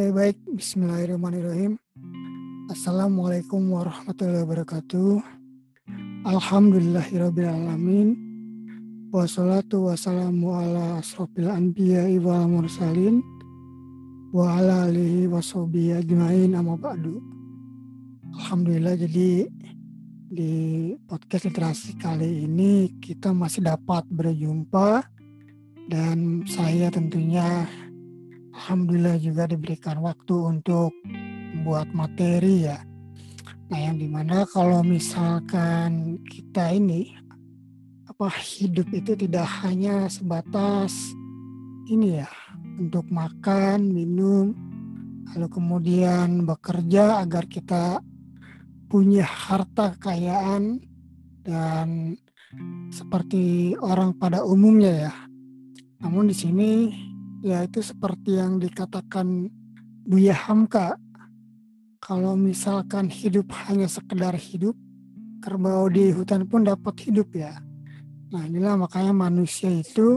Oke, 0.00 0.16
baik. 0.16 0.40
Bismillahirrahmanirrahim. 0.56 1.76
Assalamualaikum 2.72 3.68
warahmatullahi 3.68 4.48
wabarakatuh. 4.48 5.20
Alhamdulillahirrahmanirrahim. 6.24 8.16
Wassalatu 9.12 9.92
wassalamu 9.92 10.56
ala 10.56 11.04
asrofil 11.04 11.52
anbiya 11.52 12.08
wal 12.24 12.48
mursalin 12.48 13.20
wa 14.32 14.56
ala 14.56 14.88
alihi 14.88 15.28
washobihi 15.28 16.00
ajmain 16.00 16.56
amma 16.56 16.80
ba'du. 16.80 17.20
Alhamdulillah 18.40 18.96
jadi 19.04 19.52
di 20.32 20.52
podcast 21.04 21.44
literasi 21.44 22.00
kali 22.00 22.48
ini 22.48 22.88
kita 23.04 23.36
masih 23.36 23.68
dapat 23.68 24.08
berjumpa 24.08 25.04
dan 25.92 26.40
saya 26.48 26.88
tentunya 26.88 27.68
alhamdulillah 28.60 29.16
juga 29.16 29.48
diberikan 29.48 30.04
waktu 30.04 30.36
untuk 30.36 30.92
buat 31.64 31.88
materi 31.96 32.68
ya. 32.68 32.76
Nah, 33.72 33.78
yang 33.80 33.96
di 33.96 34.04
mana 34.04 34.44
kalau 34.44 34.84
misalkan 34.84 36.20
kita 36.28 36.68
ini 36.68 37.16
apa 38.04 38.28
hidup 38.36 38.84
itu 38.92 39.16
tidak 39.16 39.48
hanya 39.64 40.12
sebatas 40.12 40.92
ini 41.88 42.20
ya 42.20 42.28
untuk 42.76 43.08
makan, 43.08 43.88
minum, 43.88 44.52
lalu 45.32 45.48
kemudian 45.48 46.44
bekerja 46.44 47.24
agar 47.24 47.48
kita 47.48 48.04
punya 48.92 49.24
harta 49.24 49.96
kekayaan 49.96 50.84
dan 51.40 52.12
seperti 52.92 53.72
orang 53.80 54.12
pada 54.20 54.44
umumnya 54.44 55.08
ya. 55.08 55.14
Namun 56.04 56.28
di 56.28 56.36
sini 56.36 56.70
ya 57.40 57.64
itu 57.64 57.80
seperti 57.80 58.36
yang 58.36 58.60
dikatakan 58.60 59.48
Buya 60.04 60.36
Hamka. 60.36 60.96
Kalau 62.00 62.32
misalkan 62.32 63.12
hidup 63.12 63.52
hanya 63.68 63.84
sekedar 63.84 64.32
hidup 64.32 64.72
kerbau 65.44 65.88
di 65.92 66.12
hutan 66.12 66.48
pun 66.48 66.64
dapat 66.64 66.96
hidup 67.04 67.28
ya. 67.36 67.60
Nah 68.32 68.48
inilah 68.48 68.80
makanya 68.80 69.12
manusia 69.12 69.68
itu 69.68 70.16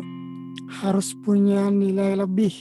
harus 0.79 1.11
punya 1.23 1.67
nilai 1.67 2.15
lebih. 2.15 2.55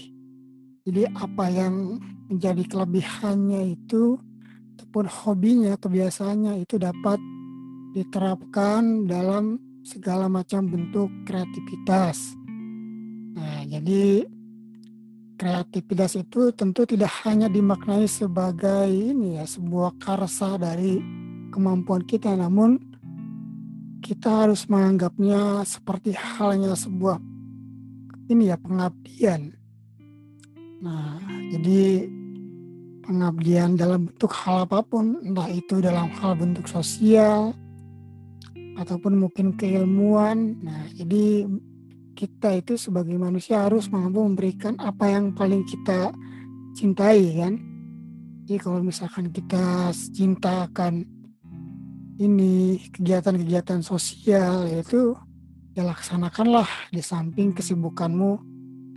Jadi 0.83 1.07
apa 1.15 1.47
yang 1.47 2.03
menjadi 2.27 2.67
kelebihannya 2.67 3.79
itu 3.79 4.19
ataupun 4.75 5.07
hobinya 5.07 5.79
kebiasaannya 5.79 6.67
itu 6.67 6.83
dapat 6.83 7.23
diterapkan 7.95 9.07
dalam 9.07 9.61
segala 9.87 10.27
macam 10.27 10.67
bentuk 10.67 11.13
kreativitas. 11.29 12.35
Nah 13.39 13.63
jadi 13.69 14.27
kreativitas 15.43 16.15
itu 16.15 16.55
tentu 16.55 16.87
tidak 16.87 17.11
hanya 17.27 17.51
dimaknai 17.51 18.07
sebagai 18.07 18.87
ini 18.87 19.43
ya 19.43 19.45
sebuah 19.51 19.99
karsa 19.99 20.55
dari 20.55 21.03
kemampuan 21.51 22.07
kita 22.07 22.31
namun 22.39 22.79
kita 24.07 24.47
harus 24.47 24.71
menganggapnya 24.71 25.67
seperti 25.67 26.15
halnya 26.15 26.79
sebuah 26.79 27.19
ini 28.31 28.55
ya 28.55 28.57
pengabdian. 28.63 29.51
Nah 30.79 31.19
jadi 31.51 32.07
pengabdian 33.03 33.75
dalam 33.75 34.07
bentuk 34.07 34.31
hal 34.31 34.63
apa 34.63 34.79
pun 34.87 35.27
entah 35.27 35.51
itu 35.51 35.83
dalam 35.83 36.07
hal 36.23 36.39
bentuk 36.39 36.71
sosial 36.71 37.51
ataupun 38.79 39.19
mungkin 39.19 39.59
keilmuan. 39.59 40.55
Nah 40.63 40.87
jadi 40.95 41.51
kita 42.23 42.55
itu 42.55 42.79
sebagai 42.79 43.19
manusia 43.19 43.67
harus 43.67 43.91
mampu 43.91 44.23
memberikan 44.23 44.79
apa 44.79 45.11
yang 45.11 45.35
paling 45.35 45.67
kita 45.67 46.15
cintai 46.79 47.35
kan 47.35 47.59
jadi 48.47 48.63
kalau 48.63 48.79
misalkan 48.79 49.35
kita 49.35 49.91
cinta 50.15 50.71
akan 50.71 51.03
ini 52.23 52.79
kegiatan-kegiatan 52.95 53.83
sosial 53.83 54.71
yaitu 54.71 55.19
ya 55.75 55.83
laksanakanlah 55.83 56.71
di 56.95 57.03
samping 57.03 57.51
kesibukanmu 57.51 58.39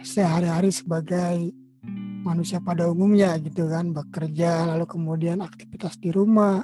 sehari-hari 0.05 0.69
sebagai 0.69 1.49
manusia 2.21 2.61
pada 2.61 2.85
umumnya 2.85 3.33
gitu 3.41 3.65
kan 3.65 3.89
bekerja 3.89 4.69
lalu 4.69 4.85
kemudian 4.85 5.41
aktivitas 5.41 5.97
di 5.97 6.13
rumah 6.13 6.61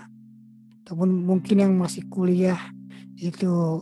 ataupun 0.86 1.10
mungkin 1.26 1.66
yang 1.66 1.74
masih 1.74 2.06
kuliah 2.06 2.62
itu 3.18 3.82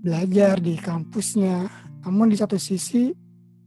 belajar 0.00 0.56
di 0.62 0.78
kampusnya. 0.78 1.87
Namun 2.08 2.32
di 2.32 2.40
satu 2.40 2.56
sisi 2.56 3.12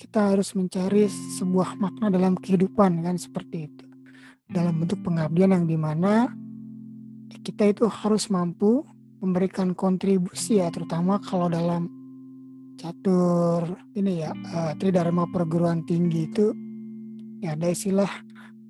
kita 0.02 0.34
harus 0.34 0.58
mencari 0.58 1.06
sebuah 1.38 1.78
makna 1.78 2.10
dalam 2.10 2.34
kehidupan 2.34 3.06
kan 3.06 3.22
seperti 3.22 3.70
itu. 3.70 3.86
Dalam 4.50 4.82
bentuk 4.82 5.06
pengabdian 5.06 5.54
yang 5.54 5.70
di 5.70 5.78
mana 5.78 6.26
kita 7.46 7.70
itu 7.70 7.86
harus 7.86 8.34
mampu 8.34 8.82
memberikan 9.22 9.78
kontribusi 9.78 10.58
ya 10.58 10.74
terutama 10.74 11.22
kalau 11.22 11.46
dalam 11.46 11.86
catur 12.82 13.78
ini 13.94 14.26
ya 14.26 14.34
uh, 14.34 14.74
tridharma 14.74 15.30
perguruan 15.30 15.86
tinggi 15.86 16.26
itu 16.26 16.50
ya 17.46 17.54
ada 17.54 17.70
istilah 17.70 18.10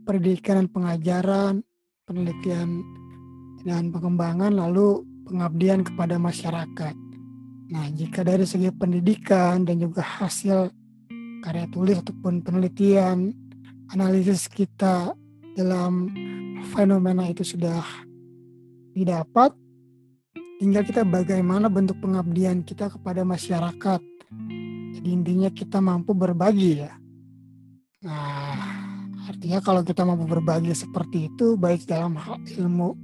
pendidikan 0.03 0.59
dan 0.59 0.67
pengajaran, 0.67 1.53
penelitian 2.03 2.83
dan 3.63 3.87
pengembangan 3.95 4.51
lalu 4.51 5.07
pengabdian 5.23 5.87
kepada 5.87 6.19
masyarakat. 6.19 7.10
Nah, 7.71 7.87
jika 7.87 8.27
dari 8.27 8.43
segi 8.43 8.67
pendidikan 8.75 9.63
dan 9.63 9.79
juga 9.79 10.03
hasil 10.03 10.67
karya 11.39 11.65
tulis 11.71 12.03
ataupun 12.03 12.43
penelitian, 12.43 13.31
analisis 13.95 14.51
kita 14.51 15.15
dalam 15.55 16.11
fenomena 16.75 17.31
itu 17.31 17.47
sudah 17.47 17.79
didapat, 18.91 19.55
tinggal 20.59 20.83
kita 20.83 21.07
bagaimana 21.07 21.71
bentuk 21.71 21.95
pengabdian 22.03 22.59
kita 22.67 22.91
kepada 22.91 23.23
masyarakat. 23.23 24.03
Jadi 24.91 25.07
intinya 25.07 25.47
kita 25.47 25.79
mampu 25.79 26.11
berbagi 26.11 26.83
ya. 26.83 26.91
Nah, 28.03 28.59
artinya 29.31 29.63
kalau 29.63 29.79
kita 29.79 30.03
mampu 30.03 30.27
berbagi 30.27 30.75
seperti 30.75 31.31
itu, 31.31 31.55
baik 31.55 31.87
dalam 31.87 32.19
hal 32.19 32.35
ilmu 32.51 32.99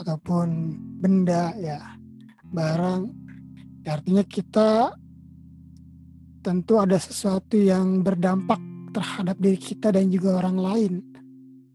ataupun 0.00 0.72
benda 1.04 1.52
ya, 1.60 2.00
barang 2.48 3.23
artinya 3.84 4.24
kita 4.24 4.96
tentu 6.44 6.76
ada 6.76 7.00
sesuatu 7.00 7.56
yang 7.56 8.04
berdampak 8.04 8.60
terhadap 8.92 9.36
diri 9.40 9.56
kita 9.56 9.92
dan 9.92 10.12
juga 10.12 10.44
orang 10.44 10.58
lain. 10.60 10.92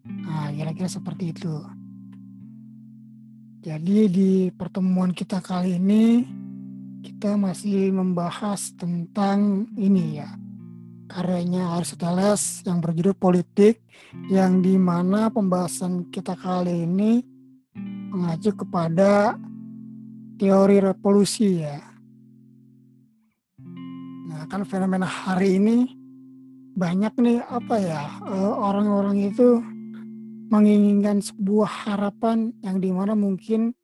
Nah, 0.05 0.53
kira-kira 0.53 0.89
seperti 0.89 1.33
itu. 1.33 1.55
Jadi 3.59 3.97
di 4.07 4.31
pertemuan 4.55 5.11
kita 5.11 5.43
kali 5.43 5.75
ini 5.75 6.23
kita 7.03 7.35
masih 7.35 7.91
membahas 7.91 8.71
tentang 8.79 9.67
ini 9.75 10.23
ya 10.23 10.31
karyanya 11.09 11.75
Aristoteles 11.75 12.63
yang 12.63 12.79
berjudul 12.79 13.17
Politik 13.17 13.81
yang 14.29 14.61
di 14.61 14.77
mana 14.77 15.27
pembahasan 15.27 16.07
kita 16.13 16.37
kali 16.37 16.85
ini 16.85 17.19
mengacu 18.13 18.53
kepada 18.53 19.35
teori 20.39 20.79
revolusi 20.79 21.65
ya 21.65 21.88
kan 24.49 24.65
fenomena 24.65 25.05
hari 25.05 25.61
ini 25.61 25.93
banyak 26.73 27.13
nih 27.21 27.39
apa 27.45 27.75
ya 27.77 28.03
eh, 28.25 28.53
orang-orang 28.57 29.29
itu 29.29 29.61
menginginkan 30.49 31.21
sebuah 31.21 31.85
harapan 31.85 32.49
yang 32.65 32.81
di 32.81 32.89
mana 32.89 33.13
mungkin 33.13 33.77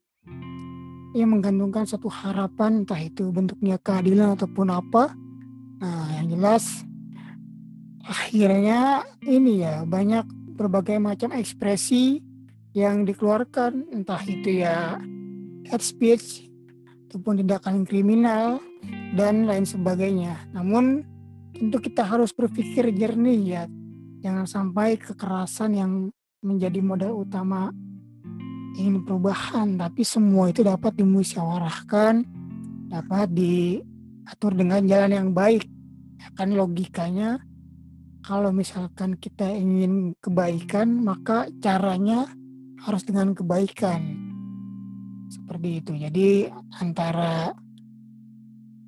ia 1.14 1.24
menggantungkan 1.24 1.86
satu 1.86 2.10
harapan 2.10 2.82
entah 2.82 2.98
itu 2.98 3.30
bentuknya 3.30 3.78
keadilan 3.80 4.36
ataupun 4.36 4.68
apa. 4.74 5.14
Nah 5.80 6.18
yang 6.18 6.34
jelas 6.34 6.84
akhirnya 8.04 9.06
ini 9.22 9.64
ya 9.64 9.86
banyak 9.86 10.26
berbagai 10.58 10.98
macam 10.98 11.30
ekspresi 11.32 12.20
yang 12.74 13.06
dikeluarkan. 13.06 13.96
Entah 13.96 14.20
itu 14.26 14.66
ya 14.66 14.98
hate 15.70 15.86
speech 15.86 16.50
ataupun 17.08 17.46
tindakan 17.46 17.88
kriminal 17.88 18.60
dan 19.14 19.46
lain 19.46 19.68
sebagainya. 19.68 20.50
Namun 20.56 21.06
tentu 21.54 21.78
kita 21.78 22.02
harus 22.02 22.34
berpikir 22.34 22.90
jernih 22.96 23.40
ya. 23.46 23.64
Jangan 24.26 24.50
sampai 24.50 24.98
kekerasan 24.98 25.78
yang 25.78 25.92
menjadi 26.42 26.82
modal 26.82 27.22
utama 27.22 27.70
ingin 28.76 29.06
perubahan, 29.08 29.80
tapi 29.80 30.04
semua 30.04 30.52
itu 30.52 30.66
dapat 30.66 30.98
dimusyawarahkan, 30.98 32.26
dapat 32.92 33.28
diatur 33.32 34.52
dengan 34.58 34.84
jalan 34.84 35.12
yang 35.14 35.30
baik. 35.32 35.64
Ya 36.20 36.28
kan 36.36 36.52
logikanya 36.52 37.40
kalau 38.26 38.50
misalkan 38.50 39.16
kita 39.22 39.46
ingin 39.46 40.18
kebaikan, 40.18 41.06
maka 41.06 41.46
caranya 41.62 42.26
harus 42.82 43.06
dengan 43.06 43.38
kebaikan. 43.38 44.02
Seperti 45.30 45.70
itu. 45.82 45.92
Jadi 45.94 46.30
antara 46.82 47.54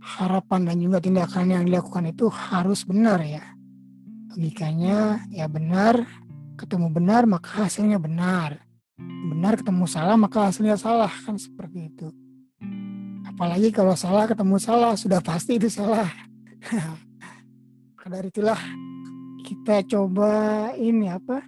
harapan 0.08 0.72
dan 0.72 0.78
juga 0.80 1.04
tindakan 1.04 1.52
yang 1.52 1.64
dilakukan 1.68 2.08
itu 2.08 2.32
harus 2.32 2.88
benar 2.88 3.20
ya. 3.20 3.44
logikanya 4.38 5.26
ya 5.34 5.50
benar 5.50 6.06
ketemu 6.58 6.88
benar 6.94 7.26
maka 7.30 7.66
hasilnya 7.66 8.02
benar. 8.02 8.62
Benar 9.30 9.62
ketemu 9.62 9.86
salah 9.86 10.18
maka 10.18 10.50
hasilnya 10.50 10.78
salah 10.78 11.10
kan 11.10 11.38
seperti 11.38 11.94
itu. 11.94 12.08
Apalagi 13.28 13.70
kalau 13.70 13.94
salah 13.94 14.26
ketemu 14.26 14.58
salah 14.58 14.94
sudah 14.98 15.22
pasti 15.22 15.62
itu 15.62 15.70
salah. 15.70 16.10
Dari 18.08 18.32
itulah 18.32 18.58
kita 19.44 19.84
coba 19.84 20.72
ini 20.80 21.12
apa 21.12 21.44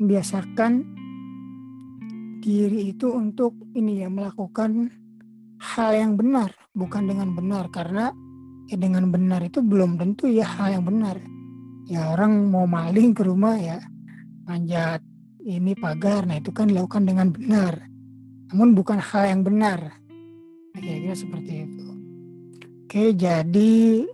membiasakan 0.00 0.82
diri 2.40 2.96
itu 2.96 3.12
untuk 3.12 3.54
ini 3.76 4.00
ya 4.00 4.08
melakukan 4.08 4.88
hal 5.62 5.94
yang 5.94 6.18
benar 6.18 6.50
bukan 6.74 7.06
dengan 7.06 7.30
benar. 7.38 7.70
Karena 7.70 8.10
ya 8.66 8.76
dengan 8.76 9.06
benar 9.14 9.40
itu 9.46 9.62
belum 9.62 9.94
tentu 9.96 10.26
ya 10.26 10.42
hal 10.44 10.82
yang 10.82 10.84
benar. 10.84 11.22
Ya 11.86 12.10
orang 12.10 12.50
mau 12.50 12.66
maling 12.66 13.14
ke 13.14 13.22
rumah 13.22 13.54
ya 13.58 13.78
manjat 14.46 15.02
ini 15.46 15.78
pagar. 15.78 16.26
Nah 16.26 16.42
itu 16.42 16.50
kan 16.50 16.66
dilakukan 16.66 17.06
dengan 17.06 17.30
benar. 17.30 17.86
Namun 18.50 18.74
bukan 18.74 18.98
hal 18.98 19.30
yang 19.30 19.42
benar. 19.46 20.02
Nah, 20.72 20.80
kira-kira 20.80 21.14
seperti 21.16 21.52
itu. 21.68 21.86
Oke 22.84 23.16
jadi 23.16 24.04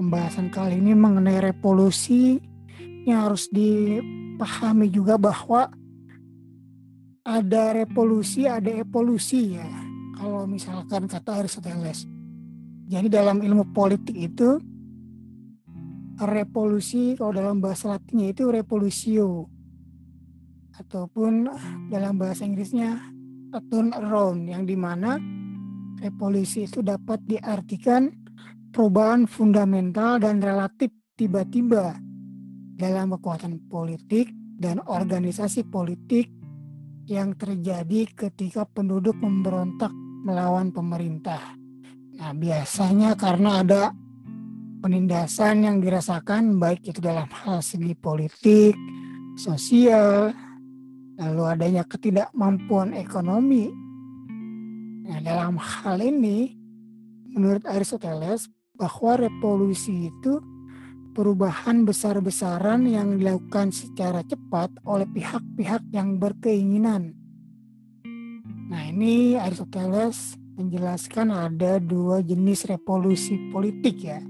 pembahasan 0.00 0.50
kali 0.50 0.82
ini 0.82 0.98
mengenai 0.98 1.38
revolusi 1.38 2.42
yang 3.06 3.30
harus 3.30 3.46
dipahami 3.50 4.90
juga 4.90 5.14
bahwa 5.14 5.70
ada 7.22 7.62
revolusi, 7.74 8.50
ada 8.50 8.70
evolusi 8.70 9.58
ya. 9.58 9.81
Kalau 10.22 10.46
misalkan 10.46 11.10
kata 11.10 11.42
Aristoteles. 11.42 12.06
Jadi 12.86 13.10
dalam 13.10 13.42
ilmu 13.42 13.74
politik 13.74 14.14
itu 14.14 14.54
revolusi 16.22 17.18
kalau 17.18 17.34
dalam 17.34 17.58
bahasa 17.58 17.90
Latinnya 17.90 18.30
itu 18.30 18.46
revolutio 18.46 19.50
ataupun 20.78 21.50
dalam 21.90 22.22
bahasa 22.22 22.46
Inggrisnya 22.46 23.02
turn 23.66 23.90
around 23.98 24.46
yang 24.46 24.62
di 24.62 24.78
mana 24.78 25.18
revolusi 25.98 26.70
itu 26.70 26.86
dapat 26.86 27.18
diartikan 27.26 28.06
perubahan 28.70 29.26
fundamental 29.26 30.22
dan 30.22 30.38
relatif 30.38 30.94
tiba-tiba 31.18 31.98
dalam 32.78 33.10
kekuatan 33.18 33.58
politik 33.66 34.30
dan 34.54 34.78
organisasi 34.86 35.66
politik 35.66 36.30
yang 37.10 37.34
terjadi 37.34 38.06
ketika 38.14 38.62
penduduk 38.70 39.18
memberontak 39.18 39.90
melawan 40.22 40.70
pemerintah. 40.70 41.58
Nah, 42.16 42.30
biasanya 42.32 43.18
karena 43.18 43.66
ada 43.66 43.82
penindasan 44.82 45.66
yang 45.66 45.76
dirasakan 45.82 46.58
baik 46.58 46.86
itu 46.86 46.98
dalam 47.02 47.26
hal 47.30 47.62
segi 47.62 47.94
politik, 47.98 48.74
sosial, 49.34 50.30
lalu 51.18 51.42
adanya 51.46 51.82
ketidakmampuan 51.86 52.94
ekonomi. 52.94 53.70
Nah, 55.06 55.18
dalam 55.22 55.58
hal 55.58 55.98
ini 55.98 56.54
menurut 57.30 57.66
Aristoteles 57.66 58.46
bahwa 58.78 59.18
revolusi 59.18 60.10
itu 60.10 60.38
perubahan 61.12 61.84
besar-besaran 61.84 62.88
yang 62.88 63.20
dilakukan 63.20 63.70
secara 63.70 64.24
cepat 64.24 64.72
oleh 64.88 65.06
pihak-pihak 65.10 65.82
yang 65.92 66.16
berkeinginan. 66.16 67.21
Nah, 68.72 68.88
ini 68.88 69.36
Aristoteles 69.36 70.32
menjelaskan 70.56 71.28
ada 71.28 71.76
dua 71.76 72.24
jenis 72.24 72.64
revolusi 72.64 73.36
politik 73.52 74.00
ya. 74.00 74.24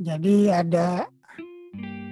Jadi 0.00 0.48
ada 0.48 1.04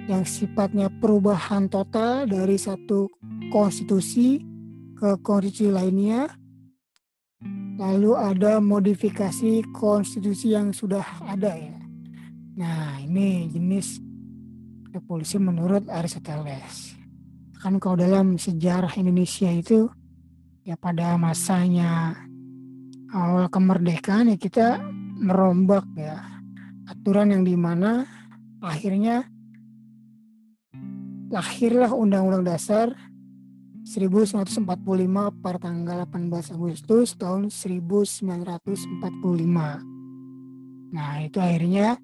yang 0.05 0.21
sifatnya 0.21 0.93
perubahan 1.01 1.65
total 1.73 2.29
dari 2.29 2.53
satu 2.61 3.09
konstitusi 3.49 4.45
ke 4.93 5.17
konstitusi 5.25 5.73
lainnya. 5.73 6.29
Lalu 7.81 8.13
ada 8.13 8.61
modifikasi 8.61 9.73
konstitusi 9.73 10.53
yang 10.53 10.69
sudah 10.69 11.01
ada 11.25 11.49
ya. 11.49 11.81
Nah, 12.61 13.01
ini 13.01 13.49
jenis 13.49 13.97
revolusi 14.93 15.41
menurut 15.41 15.89
Aristoteles. 15.89 16.93
Kan 17.57 17.81
kalau 17.81 17.97
dalam 17.97 18.37
sejarah 18.37 18.93
Indonesia 19.01 19.49
itu 19.49 19.89
ya 20.63 20.75
pada 20.75 21.15
masanya 21.15 22.15
awal 23.09 23.49
kemerdekaan 23.49 24.33
ya 24.33 24.37
kita 24.37 24.67
merombak 25.19 25.83
ya 25.97 26.23
aturan 26.87 27.33
yang 27.33 27.43
di 27.43 27.55
mana 27.57 28.05
akhirnya 28.63 29.27
lahirlah 31.29 31.93
Undang-Undang 31.93 32.45
Dasar 32.45 32.87
1945 33.85 34.65
pada 35.41 35.57
tanggal 35.57 36.05
18 36.05 36.53
Agustus 36.53 37.17
tahun 37.17 37.49
1945. 37.49 39.01
Nah, 40.89 41.11
itu 41.21 41.37
akhirnya 41.37 41.97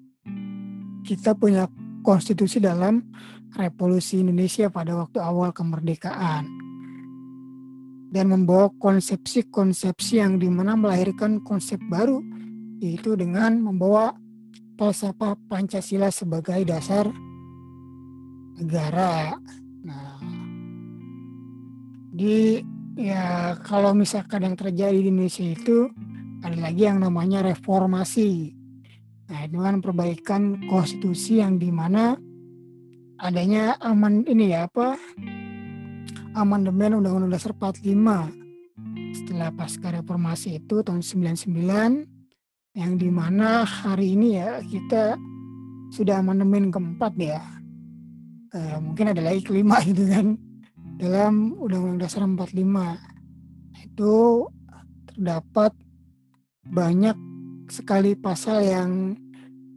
kita 1.02 1.34
punya 1.34 1.66
konstitusi 2.02 2.58
dalam 2.62 3.02
revolusi 3.54 4.22
Indonesia 4.22 4.70
pada 4.70 4.94
waktu 4.94 5.18
awal 5.22 5.50
kemerdekaan 5.54 6.65
dan 8.16 8.32
membawa 8.32 8.72
konsepsi-konsepsi 8.80 10.24
yang 10.24 10.40
di 10.40 10.48
mana 10.48 10.72
melahirkan 10.72 11.44
konsep 11.44 11.76
baru 11.92 12.24
yaitu 12.80 13.12
dengan 13.12 13.60
membawa 13.60 14.16
falsafah 14.80 15.36
Pancasila 15.48 16.08
sebagai 16.08 16.64
dasar 16.64 17.12
negara. 18.56 19.36
Nah, 19.84 20.16
di 22.16 22.64
ya 22.96 23.52
kalau 23.60 23.92
misalkan 23.92 24.48
yang 24.48 24.56
terjadi 24.56 24.96
di 24.96 25.12
Indonesia 25.12 25.44
itu 25.44 25.92
ada 26.40 26.56
lagi 26.56 26.88
yang 26.88 27.04
namanya 27.04 27.44
reformasi. 27.44 28.56
Nah, 29.28 29.44
dengan 29.44 29.84
perbaikan 29.84 30.64
konstitusi 30.72 31.44
yang 31.44 31.60
di 31.60 31.68
mana 31.68 32.16
adanya 33.20 33.76
aman 33.84 34.24
ini 34.24 34.56
ya 34.56 34.68
apa 34.68 34.96
amandemen 36.36 37.00
Undang-Undang 37.00 37.32
Dasar 37.32 37.56
45 37.56 37.96
setelah 39.16 39.48
pasca 39.56 39.88
reformasi 39.88 40.60
itu 40.60 40.84
tahun 40.84 41.00
99 41.00 42.76
yang 42.76 42.92
di 43.00 43.08
mana 43.08 43.64
hari 43.64 44.12
ini 44.12 44.36
ya 44.36 44.60
kita 44.60 45.16
sudah 45.88 46.20
amandemen 46.20 46.68
keempat 46.68 47.16
ya. 47.16 47.40
Eh, 48.52 48.76
mungkin 48.84 49.16
ada 49.16 49.24
lagi 49.24 49.40
kelima 49.40 49.80
gitu 49.88 50.04
kan 50.12 50.36
dalam 51.00 51.56
Undang-Undang 51.56 52.04
Dasar 52.04 52.28
45 52.28 52.52
itu 53.80 54.14
terdapat 55.08 55.72
banyak 56.68 57.16
sekali 57.72 58.12
pasal 58.12 58.60
yang 58.60 58.90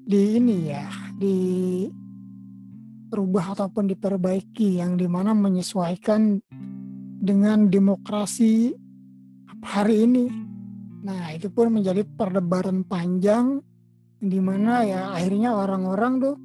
di 0.03 0.35
ini 0.35 0.75
ya 0.75 0.89
di 1.15 1.37
berubah 3.09 3.57
ataupun 3.57 3.89
diperbaiki 3.89 4.77
yang 4.77 4.95
di 4.95 5.09
mana 5.09 5.33
menyesuaikan 5.33 6.37
dengan 7.19 7.67
demokrasi 7.67 8.77
hari 9.65 10.05
ini. 10.05 10.25
Nah 11.03 11.33
itu 11.33 11.49
pun 11.49 11.73
menjadi 11.73 12.05
perdebatan 12.05 12.85
panjang 12.85 13.59
di 14.19 14.37
mana 14.37 14.85
ya 14.85 15.01
akhirnya 15.15 15.55
orang-orang 15.55 16.13
tuh 16.21 16.35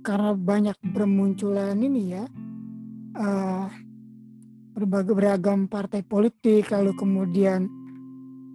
karena 0.00 0.32
banyak 0.32 0.76
bermunculan 0.80 1.76
ini 1.76 2.02
ya 2.14 2.24
uh, 3.20 3.68
berbagai 4.72 5.12
beragam 5.12 5.68
partai 5.68 6.00
politik 6.06 6.72
lalu 6.72 6.96
kemudian 6.96 7.68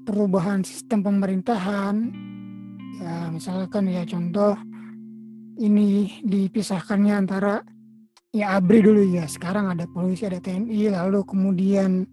perubahan 0.05 0.65
sistem 0.65 1.05
pemerintahan 1.05 1.95
ya 2.97 3.29
misalkan 3.29 3.93
ya 3.93 4.01
contoh 4.09 4.57
ini 5.61 6.19
dipisahkannya 6.25 7.13
antara 7.13 7.61
ya 8.33 8.57
ABRI 8.57 8.79
dulu 8.81 9.03
ya. 9.13 9.29
Sekarang 9.29 9.69
ada 9.69 9.85
polisi 9.85 10.25
ada 10.25 10.41
TNI 10.41 10.89
lalu 10.89 11.21
kemudian 11.21 12.09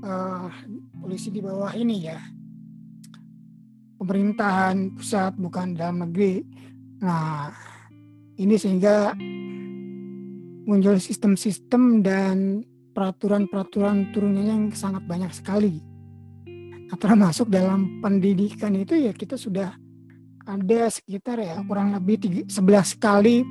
uh, 0.00 0.48
polisi 0.96 1.28
di 1.28 1.44
bawah 1.44 1.76
ini 1.76 2.08
ya. 2.08 2.18
Pemerintahan 4.00 4.96
pusat 4.96 5.36
bukan 5.36 5.76
dalam 5.76 6.08
negeri. 6.08 6.40
Nah 7.04 7.52
ini 8.40 8.56
sehingga 8.56 9.12
muncul 10.66 10.96
sistem-sistem 10.96 12.00
dan 12.00 12.64
peraturan-peraturan 12.96 14.10
turunnya 14.16 14.56
yang 14.56 14.72
sangat 14.72 15.04
banyak 15.04 15.30
sekali. 15.36 15.84
Nah, 16.86 16.96
termasuk 16.96 17.52
dalam 17.52 18.00
pendidikan 18.00 18.72
itu 18.72 18.96
ya 18.96 19.12
kita 19.12 19.36
sudah 19.36 19.76
ada 20.46 20.86
sekitar 20.86 21.42
ya 21.42 21.58
kurang 21.66 21.90
lebih 21.90 22.46
11 22.46 23.02
kali 23.02 23.42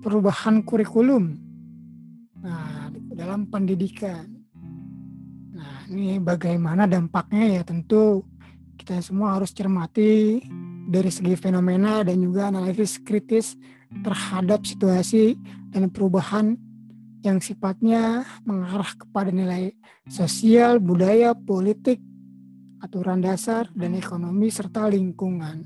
perubahan 0.00 0.62
kurikulum. 0.62 1.34
Nah, 2.38 2.94
dalam 3.10 3.50
pendidikan. 3.50 4.30
Nah, 5.50 5.90
ini 5.90 6.22
bagaimana 6.22 6.86
dampaknya 6.86 7.58
ya 7.58 7.62
tentu 7.66 8.22
kita 8.78 9.02
semua 9.02 9.34
harus 9.34 9.50
cermati 9.50 10.38
dari 10.86 11.10
segi 11.10 11.34
fenomena 11.34 12.06
dan 12.06 12.22
juga 12.22 12.46
analisis 12.54 13.02
kritis 13.02 13.58
terhadap 14.06 14.62
situasi 14.62 15.34
dan 15.74 15.90
perubahan 15.90 16.54
yang 17.26 17.42
sifatnya 17.42 18.22
mengarah 18.46 18.94
kepada 18.94 19.34
nilai 19.34 19.74
sosial, 20.06 20.78
budaya, 20.78 21.34
politik, 21.34 21.98
aturan 22.80 23.24
dasar, 23.24 23.68
dan 23.72 23.96
ekonomi 23.96 24.48
serta 24.52 24.88
lingkungan. 24.90 25.64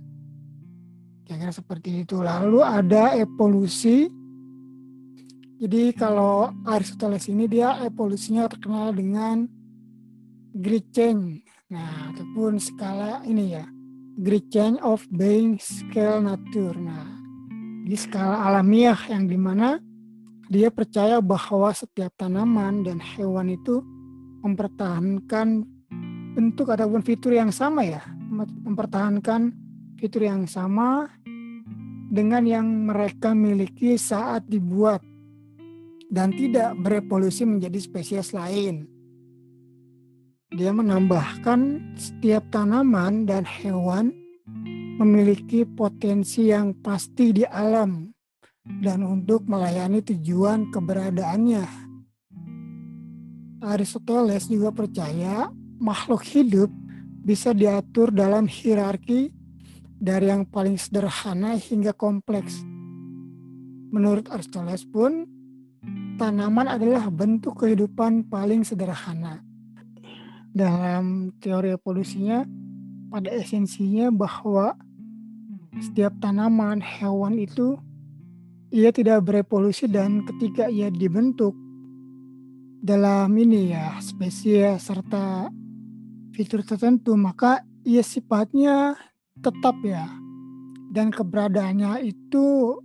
Kira-kira 1.27 1.55
seperti 1.55 2.03
itu. 2.03 2.19
Lalu 2.19 2.59
ada 2.63 3.15
evolusi. 3.15 4.11
Jadi 5.61 5.93
kalau 5.93 6.51
Aristoteles 6.65 7.29
ini 7.29 7.45
dia 7.45 7.79
evolusinya 7.85 8.49
terkenal 8.49 8.91
dengan 8.97 9.45
great 10.57 10.89
change. 10.91 11.45
Nah, 11.71 12.11
ataupun 12.11 12.59
skala 12.59 13.23
ini 13.29 13.55
ya, 13.55 13.65
great 14.19 14.51
change 14.51 14.81
of 14.83 15.07
being 15.15 15.61
scale 15.61 16.19
nature. 16.25 16.75
Nah, 16.75 17.15
di 17.87 17.95
skala 17.95 18.51
alamiah 18.51 18.99
yang 19.07 19.31
di 19.31 19.39
mana 19.39 19.79
dia 20.51 20.67
percaya 20.67 21.23
bahwa 21.23 21.71
setiap 21.71 22.11
tanaman 22.19 22.83
dan 22.83 22.99
hewan 22.99 23.55
itu 23.55 23.87
mempertahankan 24.43 25.63
bentuk 26.35 26.71
ataupun 26.71 27.03
fitur 27.03 27.35
yang 27.35 27.51
sama 27.51 27.83
ya, 27.83 28.03
mempertahankan 28.67 29.53
fitur 29.99 30.25
yang 30.25 30.47
sama 30.47 31.11
dengan 32.11 32.43
yang 32.43 32.67
mereka 32.91 33.37
miliki 33.37 33.95
saat 33.95 34.47
dibuat 34.51 35.05
dan 36.11 36.35
tidak 36.35 36.75
berevolusi 36.83 37.47
menjadi 37.47 37.79
spesies 37.79 38.35
lain. 38.35 38.91
Dia 40.51 40.75
menambahkan 40.75 41.95
setiap 41.95 42.43
tanaman 42.51 43.23
dan 43.23 43.47
hewan 43.47 44.11
memiliki 44.99 45.63
potensi 45.63 46.51
yang 46.51 46.75
pasti 46.83 47.31
di 47.31 47.47
alam 47.47 48.11
dan 48.83 49.07
untuk 49.07 49.47
melayani 49.47 50.03
tujuan 50.03 50.75
keberadaannya. 50.75 51.65
Aristoteles 53.63 54.51
juga 54.51 54.75
percaya 54.75 55.53
makhluk 55.81 56.23
hidup 56.29 56.69
bisa 57.25 57.57
diatur 57.57 58.13
dalam 58.13 58.45
hierarki 58.45 59.33
dari 59.97 60.29
yang 60.29 60.45
paling 60.45 60.77
sederhana 60.77 61.57
hingga 61.57 61.97
kompleks. 61.97 62.61
Menurut 63.91 64.29
Aristoteles 64.29 64.87
pun, 64.87 65.27
tanaman 66.21 66.69
adalah 66.69 67.09
bentuk 67.09 67.65
kehidupan 67.65 68.29
paling 68.29 68.63
sederhana. 68.63 69.41
Dalam 70.53 71.35
teori 71.41 71.75
evolusinya, 71.75 72.45
pada 73.11 73.33
esensinya 73.33 74.13
bahwa 74.15 74.77
setiap 75.81 76.15
tanaman, 76.23 76.79
hewan 76.79 77.41
itu 77.41 77.81
ia 78.71 78.95
tidak 78.95 79.27
berevolusi 79.27 79.91
dan 79.91 80.23
ketika 80.23 80.71
ia 80.71 80.93
dibentuk 80.93 81.57
dalam 82.81 83.35
ini 83.37 83.75
ya 83.75 83.99
spesies 84.01 84.81
serta 84.81 85.51
fitur 86.41 86.65
tertentu 86.65 87.13
maka 87.21 87.61
ia 87.85 88.01
sifatnya 88.01 88.97
tetap 89.45 89.77
ya 89.85 90.09
dan 90.89 91.13
keberadaannya 91.13 92.01
itu 92.01 92.81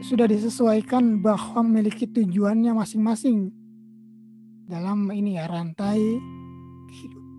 sudah 0.00 0.24
disesuaikan 0.24 1.20
bahwa 1.20 1.60
memiliki 1.68 2.08
tujuannya 2.08 2.72
masing-masing 2.72 3.52
dalam 4.64 5.12
ini 5.12 5.36
ya 5.36 5.44
rantai 5.44 6.00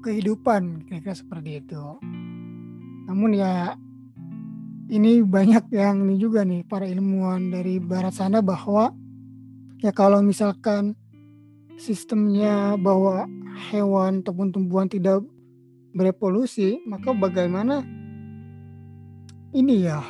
kehidupan 0.06 0.86
kira-kira 0.86 1.18
seperti 1.18 1.58
itu. 1.58 1.84
Namun 3.10 3.34
ya 3.34 3.74
ini 4.94 5.26
banyak 5.26 5.74
yang 5.74 6.06
ini 6.06 6.22
juga 6.22 6.46
nih 6.46 6.70
para 6.70 6.86
ilmuwan 6.86 7.50
dari 7.50 7.82
barat 7.82 8.14
sana 8.14 8.46
bahwa 8.46 8.94
ya 9.82 9.90
kalau 9.90 10.22
misalkan 10.22 10.94
sistemnya 11.82 12.78
bahwa 12.78 13.26
hewan 13.72 14.26
ataupun 14.26 14.50
tumbuhan 14.54 14.90
tidak 14.90 15.22
berevolusi 15.94 16.82
maka 16.90 17.14
bagaimana 17.14 17.86
ini 19.54 19.86
ya 19.86 20.02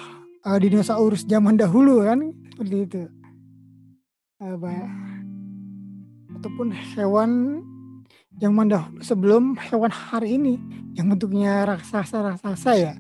uh, 0.48 0.60
dinosaurus 0.60 1.28
zaman 1.28 1.60
dahulu 1.60 2.04
kan 2.04 2.32
seperti 2.56 2.78
itu. 2.88 3.04
Apa 4.40 4.72
ataupun 6.40 6.76
hewan 6.76 7.64
yang 8.42 8.52
dahulu 8.52 8.92
sebelum 9.00 9.56
hewan 9.56 9.92
hari 9.92 10.36
ini 10.36 10.60
yang 10.96 11.12
bentuknya 11.12 11.64
raksasa-raksasa 11.68 12.72
ya. 12.76 12.94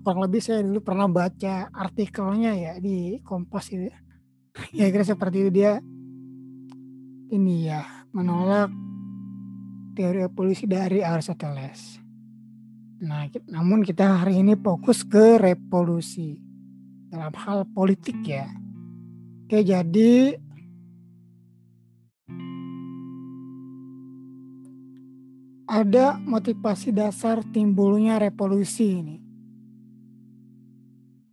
Kurang 0.00 0.24
lebih 0.24 0.40
saya 0.40 0.64
dulu 0.64 0.80
pernah 0.80 1.04
baca 1.04 1.68
artikelnya 1.76 2.56
ya 2.56 2.72
di 2.80 3.20
Kompas 3.20 3.68
itu. 3.68 3.92
Ya 4.72 4.88
kira 4.88 5.04
seperti 5.04 5.44
itu 5.44 5.50
dia. 5.52 5.78
Ini 7.30 7.54
ya 7.68 7.84
menolak 8.10 8.72
teori 9.94 10.24
evolusi 10.24 10.64
dari 10.66 11.02
Aristoteles. 11.02 12.00
Nah, 13.00 13.24
namun 13.48 13.80
kita 13.80 14.24
hari 14.24 14.44
ini 14.44 14.54
fokus 14.60 15.02
ke 15.08 15.40
revolusi 15.40 16.36
dalam 17.08 17.32
hal 17.32 17.64
politik 17.72 18.20
ya. 18.22 18.46
Oke, 19.48 19.64
jadi 19.64 20.36
ada 25.70 26.18
motivasi 26.18 26.90
dasar 26.90 27.40
timbulnya 27.54 28.18
revolusi 28.18 29.00
ini. 29.00 29.16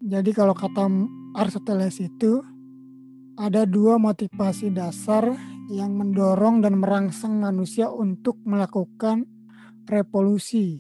Jadi 0.08 0.32
kalau 0.32 0.56
kata 0.56 0.88
Aristoteles 1.36 2.00
itu 2.00 2.40
ada 3.38 3.68
dua 3.68 4.00
motivasi 4.00 4.72
dasar 4.72 5.36
yang 5.68 6.00
mendorong 6.00 6.64
dan 6.64 6.80
merangsang 6.80 7.44
manusia 7.44 7.92
untuk 7.92 8.40
melakukan 8.48 9.28
revolusi, 9.88 10.80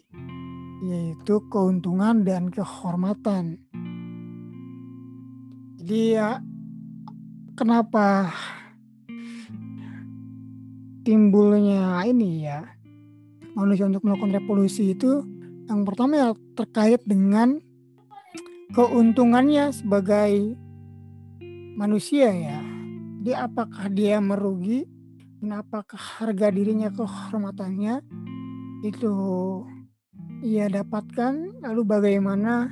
yaitu 0.83 1.43
keuntungan 1.51 2.23
dan 2.23 2.47
kehormatan. 2.47 3.59
Jadi 5.79 6.19
ya 6.19 6.39
kenapa 7.55 8.31
timbulnya 11.07 12.03
ini 12.03 12.43
ya 12.43 12.67
manusia 13.55 13.87
untuk 13.87 14.03
melakukan 14.03 14.35
revolusi 14.43 14.91
itu 14.91 15.23
yang 15.67 15.87
pertama 15.87 16.13
ya 16.15 16.29
terkait 16.55 17.03
dengan 17.03 17.59
keuntungannya 18.71 19.71
sebagai 19.71 20.55
manusia 21.75 22.31
ya. 22.31 22.76
Jadi 23.27 23.43
apakah 23.43 23.91
dia 23.91 24.23
merugi? 24.23 24.87
Dan 25.43 25.59
apakah 25.59 25.99
harga 25.99 26.47
dirinya 26.47 26.87
kehormatannya? 26.87 27.99
Itu 28.87 29.11
ia 30.39 30.71
dapatkan. 30.71 31.59
Lalu 31.59 31.81
bagaimana 31.83 32.71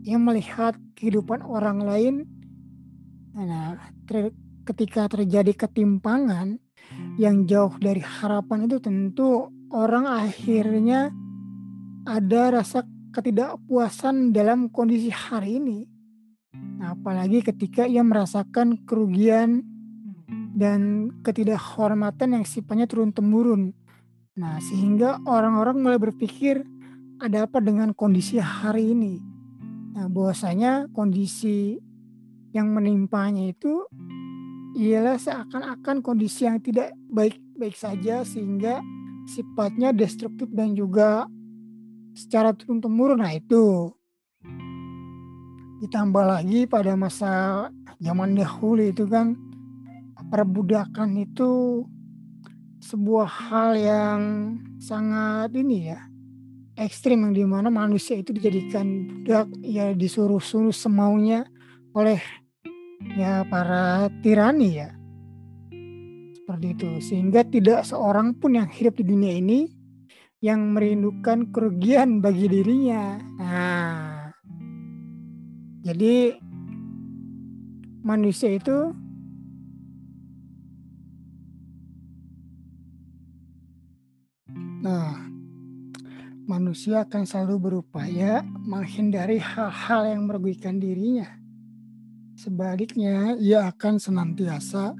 ia 0.00 0.16
melihat 0.16 0.72
kehidupan 0.96 1.44
orang 1.44 1.84
lain? 1.84 2.14
Nah 3.36 3.76
ter, 4.08 4.32
ketika 4.64 5.04
terjadi 5.04 5.68
ketimpangan 5.68 6.56
yang 7.20 7.44
jauh 7.44 7.76
dari 7.76 8.00
harapan 8.00 8.72
itu 8.72 8.80
tentu 8.80 9.52
orang 9.68 10.08
akhirnya 10.08 11.12
ada 12.08 12.56
rasa 12.56 12.88
ketidakpuasan 13.12 14.32
dalam 14.32 14.72
kondisi 14.72 15.12
hari 15.12 15.60
ini. 15.60 15.84
Nah, 16.56 16.96
apalagi 16.96 17.44
ketika 17.44 17.84
ia 17.84 18.00
merasakan 18.00 18.88
kerugian 18.88 19.69
dan 20.54 21.10
ketidakhormatan 21.22 22.40
yang 22.40 22.44
sifatnya 22.44 22.90
turun-temurun. 22.90 23.74
Nah, 24.38 24.56
sehingga 24.62 25.20
orang-orang 25.26 25.78
mulai 25.78 25.98
berpikir 26.00 26.62
ada 27.20 27.44
apa 27.44 27.60
dengan 27.60 27.92
kondisi 27.92 28.40
hari 28.40 28.96
ini. 28.96 29.20
Nah, 29.94 30.08
bahwasanya 30.08 30.88
kondisi 30.94 31.76
yang 32.50 32.74
menimpanya 32.74 33.46
itu 33.50 33.86
ialah 34.74 35.18
seakan-akan 35.18 36.02
kondisi 36.02 36.46
yang 36.46 36.62
tidak 36.62 36.94
baik-baik 37.10 37.74
saja 37.74 38.22
sehingga 38.22 38.82
sifatnya 39.26 39.90
destruktif 39.90 40.46
dan 40.50 40.74
juga 40.74 41.26
secara 42.14 42.54
turun 42.54 42.82
temurun 42.82 43.22
nah 43.22 43.34
itu 43.34 43.90
ditambah 45.80 46.24
lagi 46.26 46.68
pada 46.70 46.94
masa 46.94 47.66
zaman 47.98 48.36
dahulu 48.36 48.84
itu 48.84 49.06
kan 49.06 49.38
perbudakan 50.30 51.18
itu 51.20 51.84
sebuah 52.80 53.28
hal 53.28 53.70
yang 53.76 54.20
sangat 54.80 55.52
ini 55.52 55.92
ya 55.92 56.00
ekstrim 56.80 57.28
yang 57.28 57.34
di 57.36 57.44
mana 57.44 57.68
manusia 57.68 58.16
itu 58.16 58.32
dijadikan 58.32 59.04
budak 59.04 59.52
ya 59.60 59.92
disuruh-suruh 59.92 60.72
semaunya 60.72 61.44
oleh 61.92 62.16
ya 63.20 63.44
para 63.44 64.08
tirani 64.24 64.70
ya. 64.80 64.90
Seperti 66.34 66.66
itu. 66.72 66.90
Sehingga 67.04 67.44
tidak 67.44 67.84
seorang 67.84 68.32
pun 68.40 68.56
yang 68.56 68.68
hidup 68.72 68.96
di 68.96 69.04
dunia 69.04 69.36
ini 69.36 69.68
yang 70.40 70.72
merindukan 70.72 71.52
kerugian 71.52 72.24
bagi 72.24 72.48
dirinya. 72.48 73.20
Nah, 73.36 74.32
Jadi 75.80 76.36
manusia 78.04 78.52
itu 78.52 78.92
Nah, 84.80 85.12
manusia 86.48 87.04
akan 87.04 87.28
selalu 87.28 87.56
berupaya 87.60 88.40
menghindari 88.64 89.36
hal-hal 89.36 90.08
yang 90.08 90.24
merugikan 90.24 90.80
dirinya. 90.80 91.28
Sebaliknya, 92.32 93.36
ia 93.36 93.68
akan 93.68 94.00
senantiasa 94.00 94.96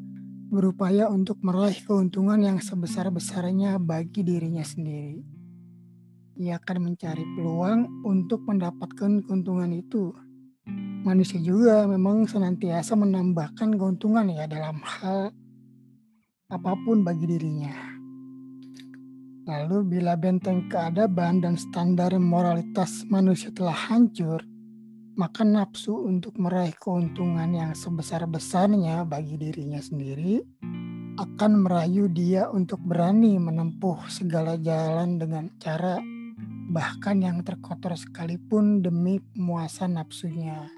berupaya 0.53 1.09
untuk 1.09 1.41
meraih 1.41 1.81
keuntungan 1.81 2.37
yang 2.45 2.61
sebesar-besarnya 2.61 3.81
bagi 3.81 4.21
dirinya 4.21 4.61
sendiri. 4.61 5.25
Ia 6.37 6.61
akan 6.61 6.93
mencari 6.93 7.25
peluang 7.41 8.05
untuk 8.05 8.45
mendapatkan 8.45 9.25
keuntungan 9.25 9.73
itu. 9.73 10.13
Manusia 11.09 11.41
juga 11.41 11.89
memang 11.89 12.29
senantiasa 12.29 12.93
menambahkan 13.01 13.81
keuntungan 13.81 14.29
ya 14.29 14.45
dalam 14.45 14.77
hal 14.85 15.33
apa 16.53 16.73
pun 16.85 17.01
bagi 17.01 17.25
dirinya. 17.25 18.00
Lalu 19.51 19.99
bila 19.99 20.15
benteng 20.15 20.71
keadaban 20.71 21.43
dan 21.43 21.59
standar 21.59 22.15
moralitas 22.23 23.03
manusia 23.11 23.51
telah 23.51 23.75
hancur, 23.75 24.39
maka 25.19 25.43
nafsu 25.43 26.07
untuk 26.07 26.39
meraih 26.39 26.71
keuntungan 26.79 27.51
yang 27.51 27.75
sebesar-besarnya 27.75 29.03
bagi 29.11 29.35
dirinya 29.35 29.83
sendiri 29.83 30.39
akan 31.19 31.67
merayu 31.67 32.07
dia 32.07 32.47
untuk 32.47 32.79
berani 32.79 33.43
menempuh 33.43 34.07
segala 34.07 34.55
jalan 34.55 35.19
dengan 35.19 35.51
cara 35.59 35.99
bahkan 36.71 37.19
yang 37.19 37.43
terkotor 37.43 37.99
sekalipun 37.99 38.87
demi 38.87 39.19
pemuasan 39.19 39.99
nafsunya. 39.99 40.71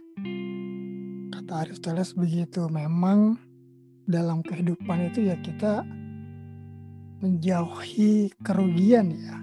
Kata 1.28 1.68
Aristoteles 1.68 2.16
begitu, 2.16 2.72
memang 2.72 3.36
dalam 4.08 4.40
kehidupan 4.40 5.12
itu 5.12 5.28
ya 5.28 5.36
kita 5.44 5.84
menjauhi 7.22 8.34
kerugian 8.42 9.14
ya. 9.14 9.38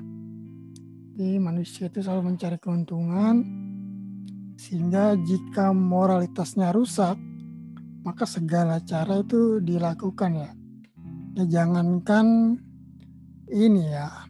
Jadi 1.15 1.39
manusia 1.39 1.87
itu 1.87 2.03
selalu 2.03 2.35
mencari 2.35 2.59
keuntungan 2.59 3.39
sehingga 4.59 5.15
jika 5.15 5.71
moralitasnya 5.71 6.75
rusak 6.75 7.15
maka 8.03 8.27
segala 8.27 8.83
cara 8.83 9.23
itu 9.23 9.63
dilakukan 9.63 10.31
ya. 10.35 10.51
Ya 11.39 11.43
jangankan 11.47 12.59
ini 13.47 13.95
ya. 13.95 14.27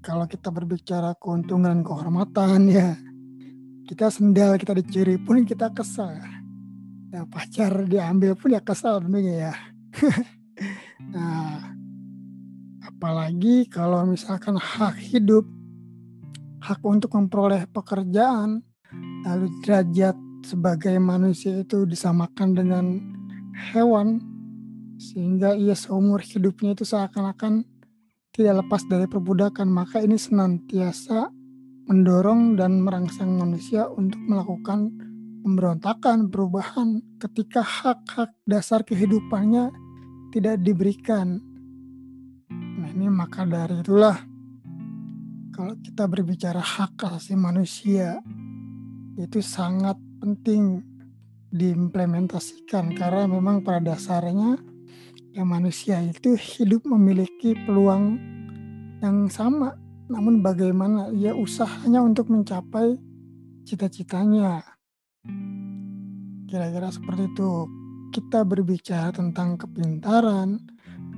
Kalau 0.00 0.30
kita 0.30 0.54
berbicara 0.54 1.18
keuntungan 1.18 1.82
kehormatan 1.82 2.70
ya 2.70 2.94
kita 3.90 4.06
sendal 4.06 4.54
kita 4.54 4.70
dicuri 4.78 5.18
pun 5.18 5.42
kita 5.42 5.66
kesal. 5.74 6.14
Ya 7.10 7.26
pacar 7.26 7.90
diambil 7.90 8.38
pun 8.38 8.54
ya 8.54 8.62
kesal 8.62 9.02
tentunya 9.02 9.50
ya. 9.50 9.54
nah, 11.14 11.69
Apalagi 13.00 13.64
kalau 13.72 14.04
misalkan 14.04 14.60
hak 14.60 14.92
hidup, 15.00 15.48
hak 16.60 16.84
untuk 16.84 17.16
memperoleh 17.16 17.64
pekerjaan, 17.72 18.60
lalu 19.24 19.48
derajat 19.64 20.12
sebagai 20.44 21.00
manusia 21.00 21.64
itu 21.64 21.88
disamakan 21.88 22.52
dengan 22.52 23.00
hewan, 23.72 24.20
sehingga 25.00 25.56
ia 25.56 25.72
seumur 25.72 26.20
hidupnya 26.20 26.76
itu 26.76 26.84
seakan-akan 26.84 27.64
tidak 28.36 28.68
lepas 28.68 28.84
dari 28.84 29.08
perbudakan, 29.08 29.72
maka 29.72 30.04
ini 30.04 30.20
senantiasa 30.20 31.32
mendorong 31.88 32.60
dan 32.60 32.84
merangsang 32.84 33.32
manusia 33.32 33.88
untuk 33.88 34.20
melakukan 34.28 34.92
pemberontakan, 35.40 36.28
perubahan 36.28 37.00
ketika 37.16 37.64
hak-hak 37.64 38.36
dasar 38.44 38.84
kehidupannya 38.84 39.72
tidak 40.36 40.60
diberikan 40.60 41.40
ini 42.90 43.06
maka 43.06 43.46
dari 43.46 43.80
itulah 43.80 44.18
kalau 45.60 45.76
kita 45.76 46.08
berbicara 46.08 46.56
hak 46.56 46.96
asasi 46.96 47.36
manusia 47.36 48.22
itu 49.20 49.44
sangat 49.44 50.00
penting 50.16 50.80
diimplementasikan. 51.52 52.96
Karena 52.96 53.28
memang 53.28 53.60
pada 53.60 53.92
dasarnya 53.92 54.56
ya 55.36 55.44
manusia 55.44 56.00
itu 56.00 56.32
hidup 56.38 56.86
memiliki 56.88 57.52
peluang 57.66 58.16
yang 59.04 59.28
sama. 59.28 59.76
Namun 60.08 60.40
bagaimana 60.40 61.12
ia 61.12 61.36
usahanya 61.36 62.00
untuk 62.00 62.32
mencapai 62.32 62.98
cita-citanya? 63.68 64.64
Kira-kira 66.48 66.88
seperti 66.88 67.30
itu. 67.30 67.68
Kita 68.10 68.42
berbicara 68.42 69.14
tentang 69.14 69.54
kepintaran 69.54 70.58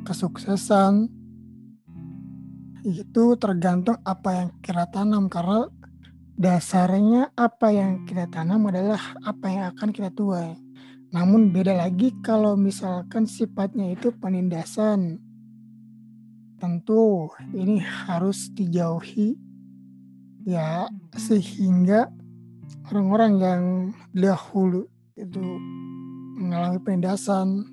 kesuksesan 0.04 1.21
itu 2.82 3.38
tergantung 3.38 3.98
apa 4.02 4.42
yang 4.42 4.48
kita 4.58 4.90
tanam 4.90 5.30
karena 5.30 5.70
dasarnya 6.34 7.30
apa 7.38 7.70
yang 7.70 8.02
kita 8.02 8.26
tanam 8.26 8.66
adalah 8.66 8.98
apa 9.22 9.46
yang 9.46 9.64
akan 9.70 9.88
kita 9.94 10.10
tuai. 10.10 10.58
Namun 11.14 11.54
beda 11.54 11.78
lagi 11.78 12.10
kalau 12.24 12.58
misalkan 12.58 13.30
sifatnya 13.30 13.94
itu 13.94 14.10
penindasan. 14.10 15.22
Tentu 16.58 17.30
ini 17.54 17.78
harus 17.78 18.50
dijauhi 18.54 19.38
ya 20.42 20.90
sehingga 21.14 22.10
orang-orang 22.90 23.32
yang 23.38 23.62
dahulu 24.14 24.86
itu 25.14 25.42
mengalami 26.38 26.78
penindasan 26.82 27.66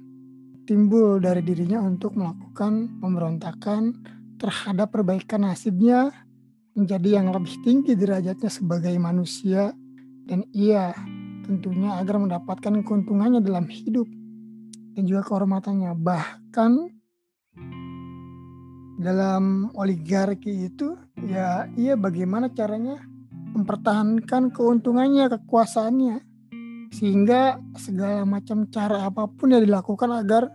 timbul 0.70 1.18
dari 1.18 1.42
dirinya 1.42 1.82
untuk 1.82 2.14
melakukan 2.14 3.02
pemberontakan 3.02 3.98
terhadap 4.40 4.96
perbaikan 4.96 5.44
nasibnya 5.44 6.10
menjadi 6.74 7.20
yang 7.20 7.36
lebih 7.36 7.60
tinggi 7.62 7.94
derajatnya 7.94 8.48
sebagai 8.48 8.96
manusia. 8.96 9.76
Dan 10.30 10.46
ia 10.54 10.96
tentunya 11.44 11.98
agar 12.00 12.22
mendapatkan 12.22 12.86
keuntungannya 12.86 13.42
dalam 13.44 13.68
hidup 13.68 14.08
dan 14.96 15.04
juga 15.04 15.26
kehormatannya. 15.28 15.92
Bahkan 15.98 16.72
dalam 19.00 19.72
oligarki 19.80 20.68
itu 20.70 20.94
ya 21.24 21.72
ia 21.80 21.96
bagaimana 21.96 22.52
caranya 22.52 23.00
mempertahankan 23.56 24.52
keuntungannya 24.54 25.32
kekuasaannya 25.32 26.20
sehingga 26.94 27.58
segala 27.80 28.28
macam 28.28 28.68
cara 28.68 29.08
apa 29.08 29.30
pun 29.30 29.56
yang 29.56 29.64
dilakukan 29.64 30.10
agar 30.14 30.52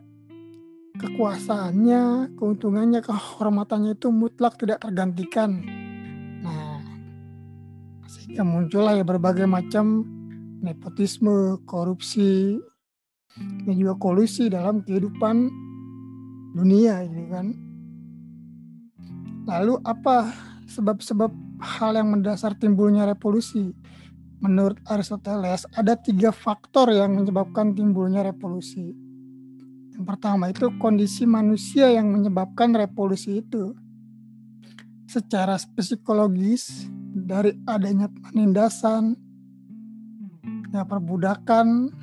kekuasaannya, 0.95 2.35
keuntungannya, 2.39 3.03
kehormatannya 3.03 3.99
itu 3.99 4.15
mutlak 4.15 4.55
tidak 4.55 4.79
tergantikan. 4.79 5.59
Nah, 6.39 6.79
sehingga 8.07 8.47
muncullah 8.47 8.95
ya 8.95 9.03
berbagai 9.03 9.51
macam 9.51 10.07
nepotisme, 10.63 11.59
korupsi, 11.67 12.63
dan 13.35 13.75
juga 13.75 13.99
kolusi 13.99 14.47
dalam 14.47 14.87
kehidupan 14.87 15.51
dunia 16.55 17.03
ini 17.03 17.23
kan. 17.27 17.47
Lalu 19.51 19.83
apa 19.83 20.31
sebab-sebab 20.71 21.31
hal 21.59 21.99
yang 21.99 22.15
mendasar 22.15 22.55
timbulnya 22.55 23.05
revolusi? 23.05 23.75
Menurut 24.39 24.79
Aristoteles 24.87 25.67
ada 25.75 25.99
tiga 25.99 26.31
faktor 26.31 26.95
yang 26.95 27.19
menyebabkan 27.19 27.75
timbulnya 27.75 28.23
revolusi 28.23 29.04
yang 29.95 30.05
pertama 30.11 30.51
itu 30.51 30.75
kondisi 30.83 31.23
manusia 31.23 31.87
yang 31.87 32.11
menyebabkan 32.11 32.75
revolusi 32.75 33.39
itu. 33.39 33.79
Secara 35.07 35.55
psikologis 35.79 36.91
dari 37.15 37.55
adanya 37.63 38.11
penindasan, 38.11 39.15
ya 40.75 40.83
perbudakan, 40.83 41.95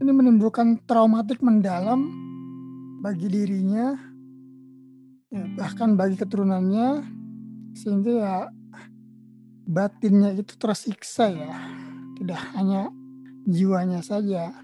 ini 0.00 0.10
menimbulkan 0.16 0.80
traumatik 0.88 1.44
mendalam 1.44 2.08
bagi 3.04 3.28
dirinya, 3.28 3.92
ya, 5.28 5.44
bahkan 5.60 6.00
bagi 6.00 6.16
keturunannya, 6.16 7.04
sehingga 7.76 8.12
ya 8.16 8.34
batinnya 9.68 10.32
itu 10.32 10.56
tersiksa 10.56 11.28
ya, 11.28 11.52
tidak 12.16 12.40
hanya 12.56 12.88
jiwanya 13.44 14.00
saja. 14.00 14.56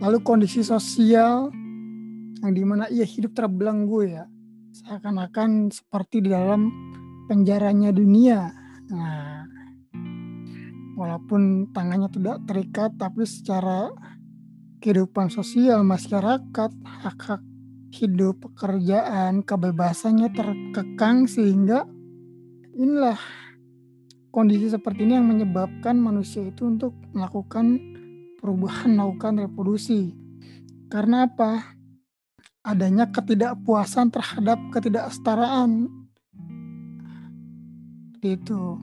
Lalu 0.00 0.18
kondisi 0.24 0.64
sosial 0.64 1.52
yang 2.38 2.52
di 2.54 2.62
mana 2.62 2.86
ia 2.88 3.02
hidup 3.04 3.34
terbelenggu 3.34 4.06
ya, 4.06 4.24
seakan-akan 4.72 5.74
seperti 5.74 6.22
di 6.22 6.30
dalam 6.30 6.70
penjaranya 7.26 7.90
dunia. 7.90 8.48
Nah, 8.88 9.44
walaupun 10.94 11.74
tangannya 11.74 12.08
tidak 12.14 12.46
terikat, 12.46 12.94
tapi 12.96 13.26
secara 13.26 13.90
kehidupan 14.78 15.28
sosial 15.28 15.82
masyarakat, 15.82 16.70
hak-hak 17.04 17.42
hidup, 17.90 18.38
pekerjaan, 18.38 19.42
kebebasannya 19.42 20.30
terkekang 20.30 21.26
sehingga 21.26 21.88
inilah 22.78 23.18
kondisi 24.30 24.70
seperti 24.70 25.08
ini 25.08 25.18
yang 25.18 25.26
menyebabkan 25.26 25.98
manusia 25.98 26.46
itu 26.46 26.68
untuk 26.68 26.94
melakukan 27.10 27.97
perubahan, 28.38 28.94
melakukan 28.94 29.42
reproduksi. 29.44 30.14
Karena 30.88 31.26
apa? 31.26 31.74
Adanya 32.62 33.10
ketidakpuasan 33.10 34.14
terhadap 34.14 34.58
ketidaksetaraan. 34.72 35.90
Itu. 38.22 38.78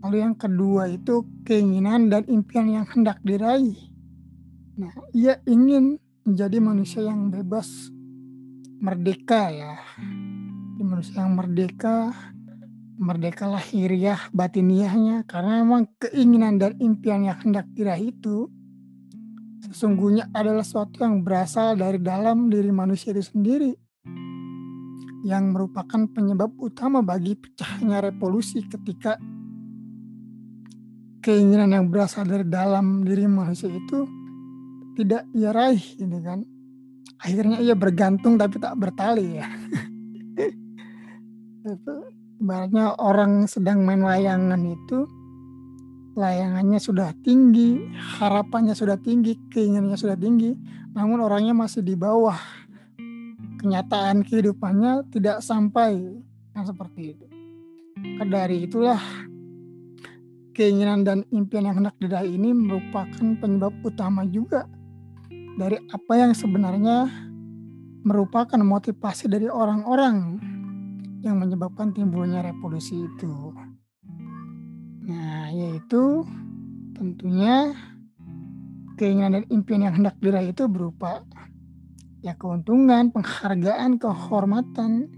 Lalu 0.00 0.16
yang 0.16 0.36
kedua 0.36 0.88
itu 0.88 1.24
keinginan 1.44 2.08
dan 2.08 2.24
impian 2.26 2.66
yang 2.68 2.86
hendak 2.88 3.20
diraih. 3.22 3.76
Nah, 4.80 4.92
ia 5.12 5.38
ingin 5.44 6.00
menjadi 6.24 6.56
manusia 6.56 7.04
yang 7.04 7.28
bebas, 7.28 7.68
merdeka 8.80 9.52
ya. 9.52 9.76
Manusia 10.80 11.20
yang 11.20 11.36
merdeka, 11.36 12.16
merdeka 13.00 13.48
lahiriah 13.48 14.28
batiniahnya 14.28 15.24
karena 15.24 15.64
memang 15.64 15.88
keinginan 15.96 16.60
dan 16.60 16.76
impian 16.76 17.24
yang 17.24 17.40
hendak 17.40 17.64
diraih 17.72 18.12
itu 18.12 18.52
sesungguhnya 19.64 20.28
adalah 20.36 20.60
sesuatu 20.60 21.00
yang 21.00 21.24
berasal 21.24 21.80
dari 21.80 21.96
dalam 21.96 22.52
diri 22.52 22.68
manusia 22.68 23.16
itu 23.16 23.24
sendiri 23.24 23.72
yang 25.24 25.48
merupakan 25.48 26.04
penyebab 26.12 26.52
utama 26.60 27.00
bagi 27.00 27.40
pecahnya 27.40 28.04
revolusi 28.04 28.68
ketika 28.68 29.16
keinginan 31.24 31.72
yang 31.72 31.88
berasal 31.88 32.28
dari 32.28 32.44
dalam 32.44 33.00
diri 33.00 33.24
manusia 33.24 33.68
itu 33.68 34.08
tidak 34.96 35.24
ia 35.32 35.52
raih 35.52 35.80
gitu 35.96 36.18
kan. 36.20 36.44
Akhirnya 37.20 37.60
ia 37.60 37.76
bergantung 37.76 38.40
tapi 38.40 38.56
tak 38.56 38.76
bertali 38.80 39.40
ya. 39.40 39.48
Itu 41.68 42.09
ibaratnya 42.40 42.96
orang 42.96 43.44
sedang 43.44 43.84
main 43.84 44.00
layangan 44.00 44.64
itu 44.64 45.04
layangannya 46.16 46.80
sudah 46.80 47.12
tinggi 47.22 47.78
harapannya 48.18 48.74
sudah 48.74 48.96
tinggi 48.98 49.36
keinginannya 49.52 50.00
sudah 50.00 50.16
tinggi 50.16 50.56
namun 50.90 51.22
orangnya 51.22 51.54
masih 51.54 51.86
di 51.86 51.94
bawah. 51.94 52.38
Kenyataan 53.60 54.24
kehidupannya 54.24 55.12
tidak 55.12 55.44
sampai 55.44 56.00
yang 56.56 56.64
seperti 56.64 57.12
itu. 57.12 57.26
Dari 58.24 58.64
itulah 58.64 58.96
keinginan 60.56 61.04
dan 61.04 61.28
impian 61.28 61.68
yang 61.68 61.76
hendak 61.76 61.92
diraih 62.00 62.40
ini 62.40 62.56
merupakan 62.56 63.36
penyebab 63.36 63.76
utama 63.84 64.24
juga 64.24 64.64
dari 65.60 65.76
apa 65.92 66.12
yang 66.16 66.32
sebenarnya 66.32 67.04
merupakan 68.00 68.56
motivasi 68.56 69.28
dari 69.28 69.52
orang-orang 69.52 70.40
yang 71.20 71.36
menyebabkan 71.40 71.92
timbulnya 71.92 72.40
revolusi 72.40 73.04
itu. 73.04 73.52
Nah, 75.04 75.52
yaitu 75.52 76.24
tentunya 76.96 77.72
keinginan 79.00 79.40
dan 79.40 79.44
impian 79.48 79.84
yang 79.84 79.96
hendak 79.96 80.16
diraih 80.20 80.52
itu 80.52 80.68
berupa 80.68 81.24
ya 82.20 82.36
keuntungan, 82.36 83.12
penghargaan, 83.12 83.96
kehormatan. 83.96 85.08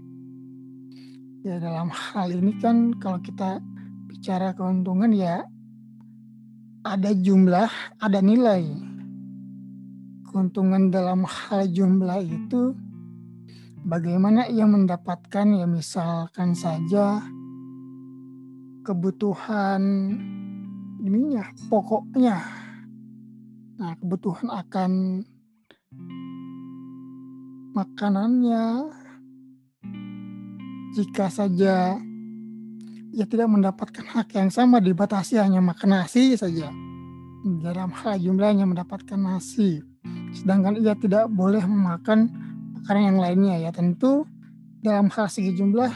Ya 1.43 1.59
dalam 1.59 1.91
hal 1.91 2.31
ini 2.31 2.55
kan 2.63 2.95
kalau 3.03 3.19
kita 3.19 3.59
bicara 4.07 4.55
keuntungan 4.55 5.11
ya 5.11 5.43
ada 6.87 7.11
jumlah, 7.11 7.71
ada 7.99 8.19
nilai. 8.23 8.63
Keuntungan 10.31 10.91
dalam 10.91 11.27
hal 11.27 11.67
jumlah 11.67 12.23
itu 12.23 12.75
bagaimana 13.83 14.47
ia 14.47 14.63
mendapatkan 14.63 15.47
ya 15.59 15.67
misalkan 15.67 16.55
saja 16.55 17.19
kebutuhan 18.83 19.83
ininya 21.03 21.43
pokoknya. 21.67 22.39
Nah, 23.79 23.93
kebutuhan 23.99 24.47
akan 24.47 24.91
makanannya 27.75 28.63
jika 30.93 31.27
saja 31.27 31.97
ia 33.13 33.25
tidak 33.29 33.49
mendapatkan 33.49 34.05
hak 34.09 34.33
yang 34.37 34.49
sama 34.49 34.79
dibatasi 34.79 35.37
hanya 35.37 35.59
makan 35.59 36.01
nasi 36.01 36.33
saja. 36.33 36.71
Dalam 37.43 37.91
hal 37.91 38.23
jumlahnya 38.23 38.63
mendapatkan 38.63 39.19
nasi. 39.19 39.83
Sedangkan 40.31 40.79
ia 40.79 40.95
tidak 40.95 41.27
boleh 41.29 41.61
memakan 41.61 42.31
makanan 42.83 43.15
yang 43.15 43.19
lainnya 43.23 43.55
ya 43.63 43.71
tentu 43.71 44.27
dalam 44.83 45.07
hal 45.07 45.31
segi 45.31 45.55
jumlah 45.55 45.87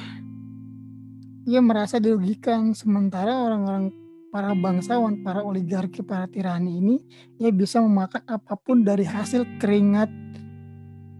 ia 1.43 1.59
merasa 1.59 1.99
dirugikan 1.99 2.71
sementara 2.71 3.31
orang-orang 3.43 3.91
para 4.31 4.51
bangsawan, 4.51 5.23
para 5.23 5.43
oligarki, 5.43 6.03
para 6.03 6.27
tirani 6.31 6.79
ini 6.79 6.95
ia 7.39 7.51
bisa 7.51 7.83
memakan 7.83 8.23
apa 8.27 8.55
pun 8.55 8.87
dari 8.87 9.03
hasil 9.03 9.43
keringat 9.59 10.07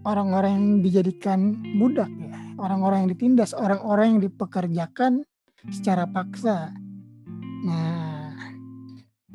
orang-orang 0.08 0.52
yang 0.56 0.66
dijadikan 0.84 1.56
budak 1.76 2.08
ya, 2.16 2.36
orang-orang 2.56 3.04
yang 3.04 3.10
ditindas, 3.12 3.52
orang-orang 3.52 4.16
yang 4.16 4.20
dipekerjakan 4.24 5.24
secara 5.68 6.08
paksa. 6.08 6.72
Nah, 7.64 8.32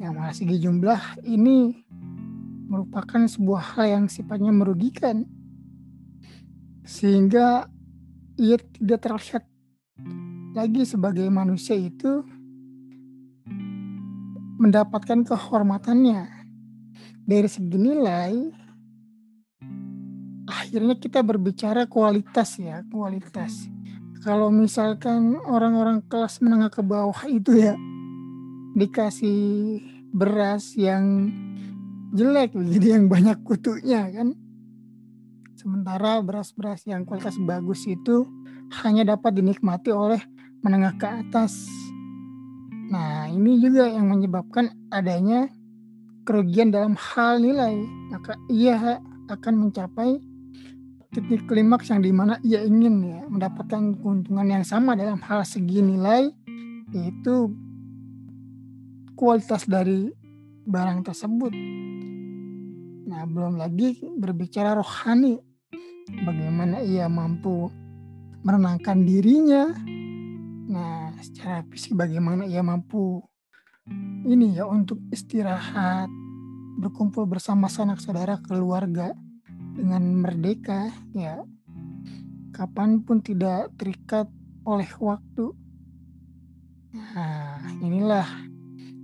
yang 0.01 0.17
di 0.17 0.57
jumlah 0.57 1.21
ini 1.25 1.77
merupakan 2.69 3.21
sebuah 3.29 3.77
hal 3.77 3.85
yang 4.01 4.05
sifatnya 4.09 4.49
merugikan. 4.49 5.29
Sehingga 6.83 7.67
ia 8.37 8.59
tidak 8.59 8.99
terlihat 9.07 9.43
lagi 10.53 10.83
sebagai 10.85 11.25
manusia 11.31 11.73
itu 11.73 12.21
mendapatkan 14.59 15.25
kehormatannya. 15.27 16.29
Dari 17.23 17.47
segi 17.47 17.77
nilai 17.79 18.35
akhirnya 20.43 20.95
kita 20.99 21.23
berbicara 21.23 21.87
kualitas 21.87 22.59
ya 22.59 22.83
kualitas. 22.91 23.67
Kalau 24.23 24.47
misalkan 24.51 25.35
orang-orang 25.35 26.03
kelas 26.07 26.39
menengah 26.39 26.71
ke 26.71 26.79
bawah 26.79 27.27
itu 27.27 27.59
ya 27.59 27.75
dikasih 28.73 29.79
beras 30.13 30.73
yang 30.77 31.29
jelek 32.13 32.53
jadi 32.77 32.99
yang 32.99 33.05
banyak 33.09 33.41
kutunya 33.45 34.09
kan 34.13 34.37
sementara 35.63 36.19
beras-beras 36.19 36.83
yang 36.83 37.07
kualitas 37.07 37.39
bagus 37.39 37.87
itu 37.87 38.27
hanya 38.83 39.15
dapat 39.15 39.39
dinikmati 39.39 39.95
oleh 39.95 40.19
menengah 40.59 40.99
ke 40.99 41.07
atas. 41.07 41.55
Nah 42.91 43.31
ini 43.31 43.63
juga 43.63 43.87
yang 43.87 44.11
menyebabkan 44.11 44.75
adanya 44.91 45.47
kerugian 46.27 46.67
dalam 46.67 46.99
hal 46.99 47.39
nilai. 47.39 47.79
Maka 48.11 48.35
ia 48.51 48.99
akan 49.31 49.53
mencapai 49.55 50.19
titik 51.15 51.47
klimaks 51.47 51.87
yang 51.87 52.03
di 52.03 52.11
mana 52.11 52.35
ia 52.43 52.59
ingin 52.59 52.99
ya 53.07 53.23
mendapatkan 53.31 53.95
keuntungan 54.03 54.59
yang 54.59 54.65
sama 54.67 54.99
dalam 54.99 55.23
hal 55.23 55.47
segi 55.47 55.79
nilai 55.79 56.27
yaitu 56.91 57.55
kualitas 59.15 59.63
dari 59.63 60.11
barang 60.67 61.07
tersebut. 61.07 61.55
Nah, 63.03 63.29
belum 63.29 63.61
lagi 63.61 64.01
berbicara 64.17 64.73
rohani, 64.73 65.37
bagaimana 66.23 66.83
ia 66.83 67.07
mampu 67.07 67.71
menenangkan 68.43 69.03
dirinya. 69.07 69.71
Nah, 70.67 71.15
secara 71.23 71.63
fisik 71.71 71.95
bagaimana 71.95 72.47
ia 72.47 72.63
mampu 72.63 73.23
ini 74.23 74.55
ya 74.55 74.63
untuk 74.63 74.99
istirahat, 75.11 76.07
berkumpul 76.79 77.27
bersama 77.27 77.67
sanak 77.67 77.99
saudara 77.99 78.39
keluarga 78.39 79.11
dengan 79.75 80.03
merdeka 80.23 80.87
ya. 81.11 81.43
Kapan 82.53 83.01
pun 83.01 83.19
tidak 83.19 83.73
terikat 83.75 84.29
oleh 84.63 84.87
waktu. 85.01 85.51
Nah 86.93 87.59
inilah 87.81 88.27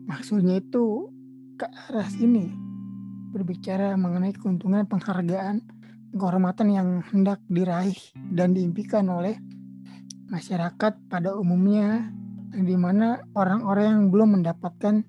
maksudnya 0.05 0.61
itu 0.61 1.09
ke 1.57 1.65
arah 1.89 2.07
sini. 2.07 2.47
Berbicara 3.33 3.97
mengenai 3.97 4.31
keuntungan 4.37 4.85
penghargaan 4.85 5.78
kehormatan 6.13 6.67
yang 6.73 6.87
hendak 7.09 7.39
diraih 7.49 7.97
dan 8.33 8.53
diimpikan 8.53 9.05
oleh 9.09 9.37
masyarakat 10.29 11.09
pada 11.09 11.33
umumnya 11.37 12.09
di 12.49 12.73
mana 12.77 13.21
orang-orang 13.37 13.85
yang 13.85 14.05
belum 14.09 14.29
mendapatkan 14.41 15.05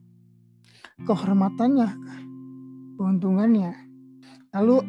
kehormatannya 1.09 1.89
keuntungannya 3.01 3.73
lalu 4.53 4.85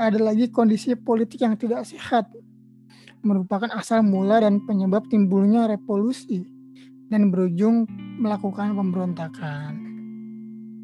ada 0.00 0.18
lagi 0.18 0.48
kondisi 0.48 0.96
politik 0.96 1.44
yang 1.44 1.54
tidak 1.54 1.86
sehat, 1.86 2.26
merupakan 3.22 3.70
asal 3.76 4.02
mula 4.02 4.42
dan 4.42 4.64
penyebab 4.66 5.06
timbulnya 5.06 5.70
revolusi 5.70 6.42
dan 7.06 7.30
berujung 7.30 7.86
melakukan 8.18 8.74
pemberontakan. 8.74 9.72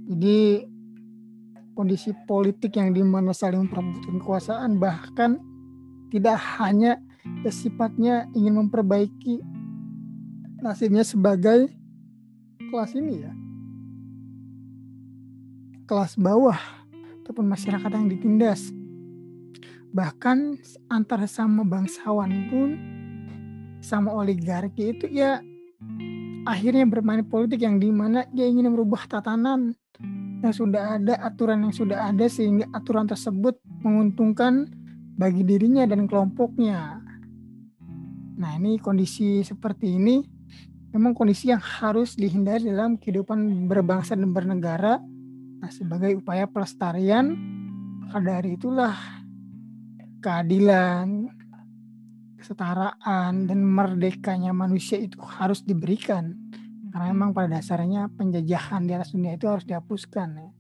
Jadi 0.09 0.65
kondisi 1.79 2.11
politik 2.27 2.75
yang 2.75 2.91
di 2.91 3.07
mana 3.07 3.31
saling 3.31 3.71
memperebutkan 3.71 4.19
kekuasaan 4.19 4.83
bahkan 4.83 5.39
tidak 6.11 6.35
hanya 6.59 6.99
ya, 7.47 7.53
sifatnya 7.55 8.27
ingin 8.35 8.67
memperbaiki 8.67 9.39
nasibnya 10.59 11.07
sebagai 11.07 11.71
kelas 12.75 12.99
ini 12.99 13.15
ya. 13.23 13.33
Kelas 15.87 16.19
bawah 16.19 16.59
ataupun 17.23 17.47
masyarakat 17.47 17.91
yang 17.95 18.11
ditindas. 18.11 18.75
Bahkan 19.95 20.59
antara 20.91 21.31
sama 21.31 21.63
bangsawan 21.63 22.51
pun 22.51 22.69
sama 23.79 24.11
oligarki 24.19 24.99
itu 24.99 25.07
ya 25.07 25.39
akhirnya 26.43 26.83
bermain 26.91 27.23
politik 27.23 27.63
yang 27.63 27.79
di 27.79 27.95
mana 27.95 28.27
dia 28.35 28.51
ingin 28.51 28.75
merubah 28.75 29.07
tatanan 29.07 29.78
yang 30.39 30.55
sudah 30.55 30.99
ada 30.99 31.15
aturan 31.19 31.67
yang 31.67 31.75
sudah 31.75 32.11
ada 32.11 32.27
sehingga 32.31 32.71
aturan 32.71 33.11
tersebut 33.11 33.59
menguntungkan 33.83 34.71
bagi 35.19 35.43
dirinya 35.43 35.83
dan 35.85 36.07
kelompoknya. 36.07 37.03
Nah 38.39 38.51
ini 38.55 38.79
kondisi 38.79 39.43
seperti 39.43 39.99
ini 39.99 40.23
memang 40.95 41.13
kondisi 41.13 41.51
yang 41.51 41.61
harus 41.61 42.15
dihindari 42.15 42.71
dalam 42.71 42.97
kehidupan 42.97 43.67
berbangsa 43.67 44.15
dan 44.15 44.31
bernegara. 44.31 45.03
Nah 45.59 45.71
sebagai 45.75 46.15
upaya 46.23 46.47
pelestarian, 46.47 47.35
maka 48.07 48.23
dari 48.23 48.55
itulah 48.55 48.95
keadilan, 50.23 51.29
kesetaraan, 52.39 53.51
dan 53.51 53.59
merdekanya 53.67 54.55
manusia 54.55 55.03
itu 55.03 55.19
harus 55.19 55.67
diberikan. 55.67 56.48
Karena 56.99 57.15
memang 57.15 57.31
pada 57.31 57.47
dasarnya 57.63 58.11
penjajahan 58.11 58.83
di 58.83 58.91
atas 58.91 59.15
dunia 59.15 59.39
itu 59.39 59.47
harus 59.47 59.63
dihapuskan. 59.63 60.35
Ya. 60.35 60.51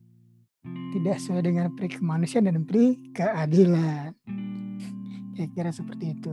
Tidak 0.94 1.18
sesuai 1.18 1.42
dengan 1.42 1.66
peri 1.74 1.90
kemanusiaan 1.90 2.46
dan 2.46 2.62
peri 2.62 3.10
keadilan. 3.10 4.14
Kira-kira 5.34 5.74
seperti 5.74 6.14
itu. 6.14 6.30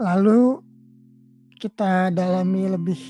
Lalu 0.00 0.56
kita 1.52 2.08
dalami 2.16 2.64
lebih 2.64 3.00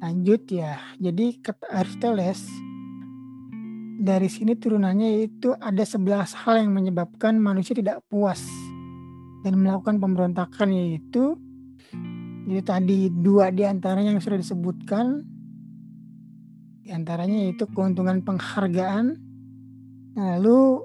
lanjut 0.00 0.40
ya. 0.56 0.80
Jadi 0.96 1.44
kata 1.44 1.68
Aristoteles 1.68 2.48
dari 4.00 4.32
sini 4.32 4.56
turunannya 4.56 5.20
itu 5.20 5.52
ada 5.52 5.84
11 5.84 6.48
hal 6.48 6.64
yang 6.64 6.72
menyebabkan 6.72 7.36
manusia 7.36 7.76
tidak 7.76 8.00
puas 8.08 8.40
dan 9.44 9.60
melakukan 9.60 10.00
pemberontakan 10.00 10.72
yaitu 10.72 11.36
jadi 12.48 12.64
tadi 12.64 13.12
dua 13.12 13.52
di 13.52 13.60
antaranya 13.68 14.16
yang 14.16 14.24
sudah 14.24 14.40
disebutkan. 14.40 15.20
Di 16.80 16.96
antaranya 16.96 17.44
yaitu 17.44 17.68
keuntungan 17.68 18.24
penghargaan. 18.24 19.20
Lalu 20.16 20.80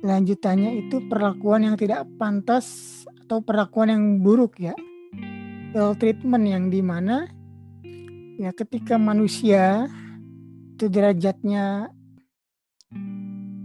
lanjutannya 0.00 0.80
itu 0.80 1.04
perlakuan 1.12 1.68
yang 1.68 1.76
tidak 1.76 2.08
pantas 2.16 3.04
atau 3.28 3.44
perlakuan 3.44 3.92
yang 3.92 4.04
buruk 4.24 4.56
ya. 4.56 4.72
Ill 5.76 5.92
treatment 6.00 6.48
yang 6.48 6.72
di 6.72 6.80
mana 6.80 7.28
ya 8.40 8.48
ketika 8.56 8.96
manusia 8.96 9.92
itu 10.72 10.88
derajatnya 10.88 11.92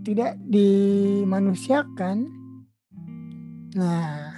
tidak 0.04 0.38
dimanusiakan 0.43 2.30
nah 3.74 4.37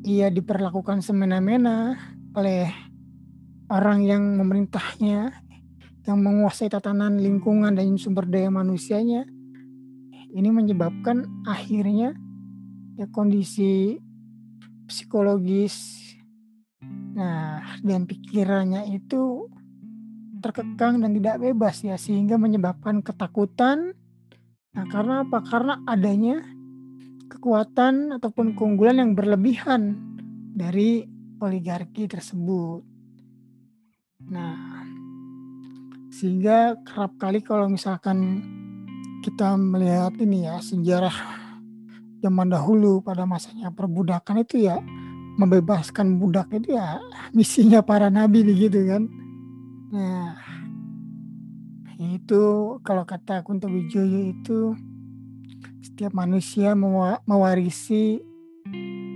ia 0.00 0.32
diperlakukan 0.32 1.04
semena-mena 1.04 1.96
oleh 2.32 2.72
orang 3.68 4.02
yang 4.02 4.22
memerintahnya 4.40 5.30
yang 6.08 6.18
menguasai 6.24 6.72
tatanan 6.72 7.20
lingkungan 7.20 7.76
dan 7.76 7.94
sumber 8.00 8.24
daya 8.24 8.48
manusianya. 8.48 9.28
Ini 10.30 10.48
menyebabkan 10.48 11.44
akhirnya 11.44 12.14
ya 12.96 13.06
kondisi 13.10 13.98
psikologis 14.86 15.98
nah 17.10 17.60
dan 17.84 18.08
pikirannya 18.08 18.96
itu 18.96 19.50
terkekang 20.40 21.04
dan 21.04 21.12
tidak 21.12 21.36
bebas 21.42 21.84
ya 21.84 22.00
sehingga 22.00 22.40
menyebabkan 22.40 23.04
ketakutan. 23.04 23.92
Nah 24.72 24.84
karena 24.88 25.26
apa? 25.26 25.44
Karena 25.44 25.82
adanya 25.84 26.40
kekuatan 27.40 28.20
ataupun 28.20 28.52
keunggulan 28.52 29.00
yang 29.00 29.16
berlebihan 29.16 29.96
dari 30.52 31.08
oligarki 31.40 32.04
tersebut 32.04 32.84
nah 34.28 34.84
sehingga 36.12 36.76
kerap 36.84 37.16
kali 37.16 37.40
kalau 37.40 37.72
misalkan 37.72 38.44
kita 39.24 39.56
melihat 39.56 40.12
ini 40.20 40.44
ya 40.44 40.60
sejarah 40.60 41.16
zaman 42.20 42.52
dahulu 42.52 43.00
pada 43.00 43.24
masanya 43.24 43.72
perbudakan 43.72 44.44
itu 44.44 44.68
ya 44.68 44.76
membebaskan 45.40 46.20
budak 46.20 46.52
itu 46.52 46.76
ya 46.76 47.00
misinya 47.36 47.80
para 47.80 48.12
nabi 48.12 48.44
begitu 48.44 48.84
kan. 48.84 49.08
Nah, 49.90 50.36
itu 51.98 52.42
kalau 52.86 53.02
kata 53.02 53.42
Kunto 53.42 53.66
Wijoyo 53.66 54.30
itu 54.30 54.76
setiap 56.00 56.16
manusia 56.16 56.72
mewarisi 57.28 58.24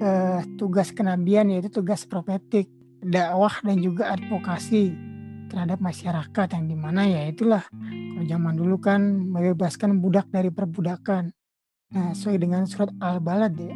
eh, 0.04 0.40
tugas 0.60 0.92
kenabian 0.92 1.48
yaitu 1.48 1.72
tugas 1.72 2.04
profetik, 2.04 2.68
dakwah 3.00 3.56
dan 3.64 3.80
juga 3.80 4.12
advokasi 4.12 4.92
terhadap 5.48 5.80
masyarakat 5.80 6.46
yang 6.52 6.68
di 6.68 6.76
mana 6.76 7.08
ya 7.08 7.24
itulah 7.24 7.64
kalau 7.72 8.24
zaman 8.28 8.52
dulu 8.52 8.76
kan 8.76 9.00
membebaskan 9.32 9.96
budak 9.96 10.28
dari 10.28 10.52
perbudakan 10.52 11.32
Nah, 11.94 12.10
sesuai 12.10 12.42
dengan 12.42 12.66
surat 12.66 12.90
Al-Balad 12.98 13.54
ya. 13.54 13.70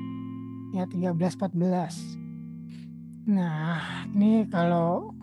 Ya 0.74 0.84
13 0.90 1.38
14. 1.38 2.18
Nah, 3.30 4.04
ini 4.10 4.42
kalau 4.50 5.14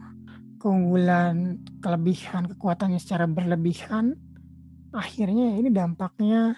keunggulan, 0.64 1.60
kelebihan, 1.84 2.48
kekuatannya 2.56 2.98
secara 2.98 3.28
berlebihan 3.28 4.16
akhirnya 4.96 5.60
ini 5.60 5.68
dampaknya 5.76 6.56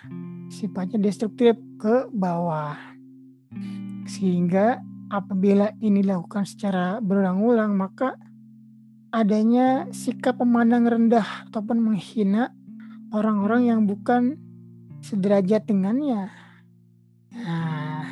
sifatnya 0.47 0.99
destruktif 0.99 1.55
ke 1.79 2.07
bawah. 2.11 2.75
Sehingga 4.07 4.79
apabila 5.11 5.71
ini 5.79 6.03
dilakukan 6.03 6.43
secara 6.43 6.99
berulang-ulang 6.99 7.75
maka 7.75 8.15
adanya 9.11 9.87
sikap 9.95 10.39
memandang 10.43 10.87
rendah 10.87 11.47
ataupun 11.47 11.79
menghina 11.79 12.51
orang-orang 13.15 13.71
yang 13.71 13.81
bukan 13.87 14.35
sederajat 14.99 15.63
dengannya. 15.63 16.27
Nah, 17.31 18.03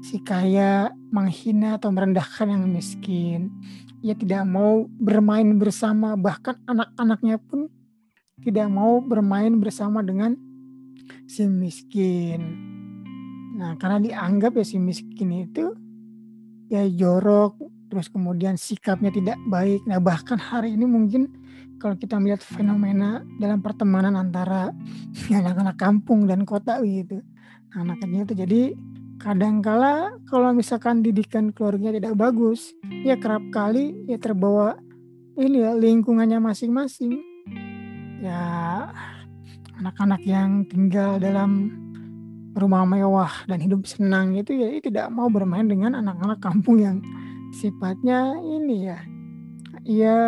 si 0.00 0.22
kaya 0.24 0.94
menghina 1.12 1.76
atau 1.76 1.92
merendahkan 1.92 2.48
yang 2.48 2.64
miskin. 2.70 3.52
Ia 4.00 4.16
tidak 4.16 4.48
mau 4.48 4.88
bermain 4.96 5.60
bersama, 5.60 6.16
bahkan 6.16 6.56
anak-anaknya 6.64 7.36
pun 7.36 7.68
tidak 8.40 8.72
mau 8.72 9.04
bermain 9.04 9.52
bersama 9.60 10.00
dengan 10.00 10.32
si 11.24 11.46
miskin. 11.46 12.42
Nah, 13.56 13.76
karena 13.76 14.00
dianggap 14.00 14.56
ya 14.56 14.64
si 14.64 14.80
miskin 14.80 15.30
itu 15.34 15.74
ya 16.70 16.86
jorok, 16.86 17.58
terus 17.90 18.08
kemudian 18.08 18.54
sikapnya 18.54 19.10
tidak 19.10 19.38
baik. 19.50 19.84
Nah, 19.84 19.98
bahkan 19.98 20.38
hari 20.38 20.78
ini 20.78 20.86
mungkin 20.86 21.28
kalau 21.80 21.96
kita 21.96 22.20
melihat 22.20 22.44
fenomena 22.44 23.24
dalam 23.40 23.64
pertemanan 23.64 24.14
antara 24.14 24.70
anak-anak 25.32 25.76
kampung 25.80 26.28
dan 26.28 26.44
kota 26.44 26.78
gitu 26.84 27.24
anaknya 27.74 28.26
itu 28.26 28.34
jadi 28.34 28.62
kadangkala 29.20 30.16
kalau 30.26 30.50
misalkan 30.56 31.04
didikan 31.04 31.52
keluarga 31.52 31.92
tidak 31.94 32.14
bagus 32.16 32.72
ya 33.04 33.14
kerap 33.20 33.42
kali 33.52 33.94
ya 34.08 34.16
terbawa 34.18 34.80
ini 35.38 35.62
ya 35.62 35.76
lingkungannya 35.76 36.40
masing-masing 36.40 37.20
ya 38.20 38.42
anak-anak 39.80 40.20
yang 40.28 40.68
tinggal 40.68 41.16
dalam 41.16 41.72
rumah 42.52 42.84
mewah 42.84 43.32
dan 43.48 43.64
hidup 43.64 43.88
senang 43.88 44.36
itu 44.36 44.52
ya 44.52 44.68
tidak 44.84 45.08
mau 45.08 45.32
bermain 45.32 45.64
dengan 45.64 45.96
anak-anak 45.96 46.38
kampung 46.44 46.82
yang 46.84 47.00
sifatnya 47.56 48.36
ini 48.44 48.92
ya 48.92 48.98
ya 49.88 50.18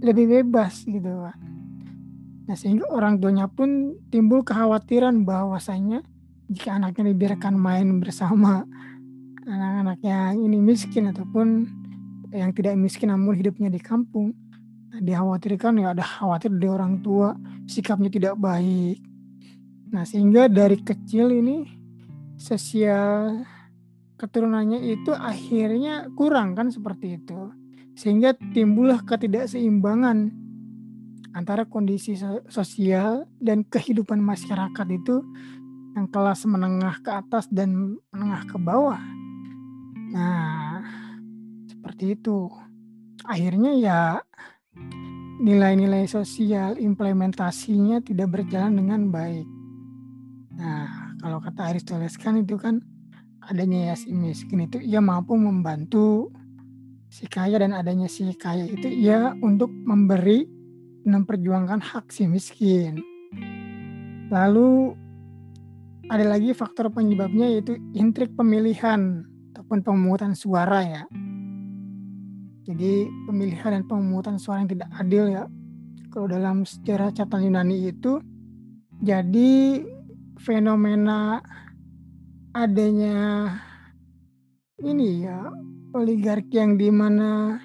lebih 0.00 0.40
bebas 0.40 0.88
gitu. 0.88 1.28
Nah 2.48 2.56
sehingga 2.56 2.88
orang 2.88 3.20
tuanya 3.20 3.44
pun 3.44 4.00
timbul 4.08 4.40
kekhawatiran 4.40 5.28
bahwasanya 5.28 6.00
jika 6.48 6.80
anaknya 6.80 7.12
dibiarkan 7.12 7.52
main 7.52 8.00
bersama 8.00 8.64
anak-anak 9.44 10.00
yang 10.00 10.40
ini 10.48 10.56
miskin 10.56 11.12
ataupun 11.12 11.68
yang 12.32 12.56
tidak 12.56 12.80
miskin 12.80 13.12
namun 13.12 13.36
hidupnya 13.36 13.68
di 13.68 13.80
kampung 13.80 14.32
dikhawatirkan 15.00 15.80
ya 15.80 15.94
ada 15.96 16.04
khawatir 16.04 16.50
dari 16.54 16.70
orang 16.70 17.00
tua 17.00 17.34
sikapnya 17.66 18.10
tidak 18.10 18.34
baik 18.38 19.00
nah 19.88 20.04
sehingga 20.04 20.46
dari 20.46 20.78
kecil 20.84 21.32
ini 21.32 21.64
sosial 22.36 23.42
keturunannya 24.18 24.82
itu 24.84 25.14
akhirnya 25.14 26.10
kurang 26.18 26.58
kan 26.58 26.68
seperti 26.68 27.18
itu 27.22 27.54
sehingga 27.98 28.34
timbullah 28.54 29.02
ketidakseimbangan 29.02 30.30
antara 31.34 31.66
kondisi 31.66 32.18
sosial 32.50 33.26
dan 33.38 33.62
kehidupan 33.62 34.18
masyarakat 34.18 34.86
itu 34.90 35.22
yang 35.98 36.06
kelas 36.10 36.46
menengah 36.46 37.02
ke 37.02 37.10
atas 37.10 37.50
dan 37.50 37.98
menengah 38.14 38.42
ke 38.46 38.56
bawah. 38.58 39.02
Nah, 40.14 40.82
seperti 41.66 42.14
itu. 42.14 42.46
Akhirnya 43.26 43.74
ya 43.74 44.00
nilai-nilai 45.38 46.10
sosial 46.10 46.74
implementasinya 46.82 48.02
tidak 48.02 48.34
berjalan 48.34 48.74
dengan 48.74 49.00
baik. 49.14 49.46
Nah, 50.58 51.14
kalau 51.22 51.38
kata 51.38 51.70
Aristoteles 51.70 52.18
kan 52.18 52.42
itu 52.42 52.58
kan 52.58 52.82
adanya 53.46 53.92
ya 53.92 53.94
si 53.94 54.10
miskin 54.10 54.66
itu 54.66 54.82
ia 54.82 54.98
mampu 54.98 55.38
membantu 55.38 56.28
si 57.08 57.24
kaya 57.30 57.62
dan 57.62 57.72
adanya 57.72 58.10
si 58.10 58.28
kaya 58.36 58.66
itu 58.66 58.90
ia 58.90 59.32
untuk 59.40 59.70
memberi 59.70 60.44
memperjuangkan 61.08 61.80
hak 61.80 62.12
si 62.12 62.26
miskin. 62.28 63.00
Lalu 64.28 64.92
ada 66.12 66.24
lagi 66.24 66.52
faktor 66.52 66.92
penyebabnya 66.92 67.48
yaitu 67.48 67.80
intrik 67.96 68.34
pemilihan 68.36 69.24
ataupun 69.54 69.80
pemungutan 69.80 70.36
suara 70.36 70.84
ya. 70.84 71.04
Jadi 72.68 73.08
pemilihan 73.24 73.80
dan 73.80 73.84
pemungutan 73.88 74.36
suara 74.36 74.60
yang 74.60 74.68
tidak 74.68 74.92
adil 74.92 75.24
ya. 75.32 75.48
Kalau 76.12 76.28
dalam 76.28 76.68
sejarah 76.68 77.08
catatan 77.16 77.48
Yunani 77.48 77.88
itu 77.88 78.20
jadi 79.00 79.80
fenomena 80.36 81.40
adanya 82.52 83.48
ini 84.84 85.24
ya 85.24 85.48
oligarki 85.96 86.60
yang 86.60 86.76
di 86.76 86.92
mana 86.92 87.62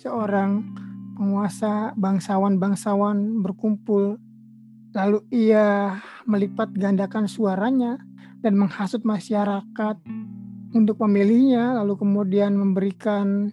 seorang 0.00 0.62
penguasa 1.16 1.96
bangsawan-bangsawan 1.96 3.42
berkumpul 3.42 4.20
lalu 4.92 5.18
ia 5.32 5.98
melipat 6.24 6.72
gandakan 6.76 7.28
suaranya 7.28 8.00
dan 8.40 8.56
menghasut 8.56 9.02
masyarakat 9.02 9.96
untuk 10.76 10.96
memilihnya 11.02 11.76
lalu 11.80 11.96
kemudian 12.00 12.54
memberikan 12.54 13.50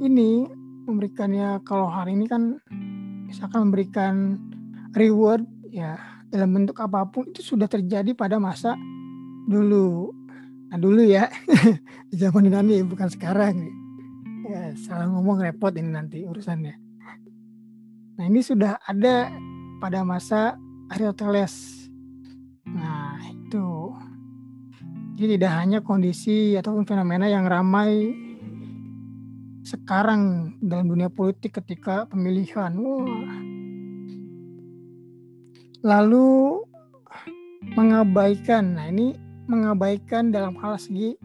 ini 0.00 0.48
memberikannya 0.88 1.60
kalau 1.62 1.86
hari 1.86 2.16
ini 2.16 2.26
kan 2.26 2.58
misalkan 3.28 3.68
memberikan 3.68 4.40
reward 4.96 5.44
ya 5.70 6.00
dalam 6.32 6.56
bentuk 6.56 6.80
apa 6.82 7.06
pun 7.06 7.28
itu 7.30 7.54
sudah 7.54 7.70
terjadi 7.70 8.16
pada 8.16 8.40
masa 8.42 8.74
dulu 9.46 10.10
Nah 10.70 10.78
dulu 10.78 11.02
ya, 11.02 11.26
zaman 12.22 12.46
Yunani 12.46 12.86
bukan 12.86 13.10
sekarang. 13.10 13.74
Ya, 14.46 14.70
salah 14.78 15.10
ngomong 15.10 15.42
repot 15.42 15.74
ini 15.74 15.90
nanti 15.90 16.22
urusannya. 16.22 16.78
Nah 18.14 18.24
ini 18.30 18.38
sudah 18.38 18.78
ada 18.86 19.34
pada 19.82 20.06
masa 20.06 20.54
Aristoteles. 20.94 21.86
Nah 22.70 23.18
itu. 23.26 23.90
Jadi 25.18 25.36
tidak 25.36 25.52
hanya 25.58 25.78
kondisi 25.82 26.54
ataupun 26.54 26.86
fenomena 26.86 27.26
yang 27.26 27.50
ramai 27.50 28.14
sekarang 29.62 30.54
dalam 30.60 30.88
dunia 30.88 31.12
politik 31.12 31.60
ketika 31.60 32.08
pemilihan. 32.08 32.72
Wah. 32.80 33.36
Lalu 35.80 36.28
mengabaikan. 37.76 38.76
Nah 38.76 38.88
ini 38.88 39.16
mengabaikan 39.50 40.30
dalam 40.30 40.56
hal 40.60 40.78
segi 40.78 41.18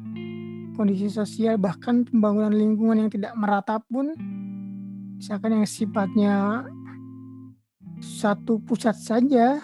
kondisi 0.75 1.07
sosial 1.07 1.55
bahkan 1.55 2.03
pembangunan 2.03 2.51
lingkungan 2.51 3.07
yang 3.07 3.11
tidak 3.11 3.31
merata 3.39 3.79
pun 3.87 4.11
misalkan 5.15 5.61
yang 5.61 5.65
sifatnya 5.69 6.67
satu 8.03 8.59
pusat 8.59 8.97
saja 8.99 9.63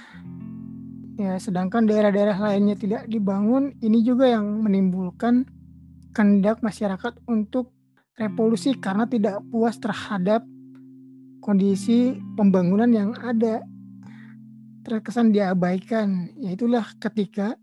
ya 1.20 1.34
sedangkan 1.36 1.84
daerah-daerah 1.84 2.40
lainnya 2.40 2.80
tidak 2.80 3.04
dibangun 3.12 3.76
ini 3.84 4.00
juga 4.02 4.32
yang 4.32 4.64
menimbulkan 4.64 5.44
kehendak 6.16 6.64
masyarakat 6.64 7.20
untuk 7.28 7.76
revolusi 8.20 8.76
karena 8.78 9.08
tidak 9.08 9.40
puas 9.50 9.80
terhadap 9.80 10.44
kondisi 11.42 12.20
pembangunan 12.38 12.90
yang 12.92 13.12
ada 13.18 13.66
terkesan 14.82 15.34
diabaikan 15.34 16.34
yaitulah 16.38 16.86
ketika 16.98 17.58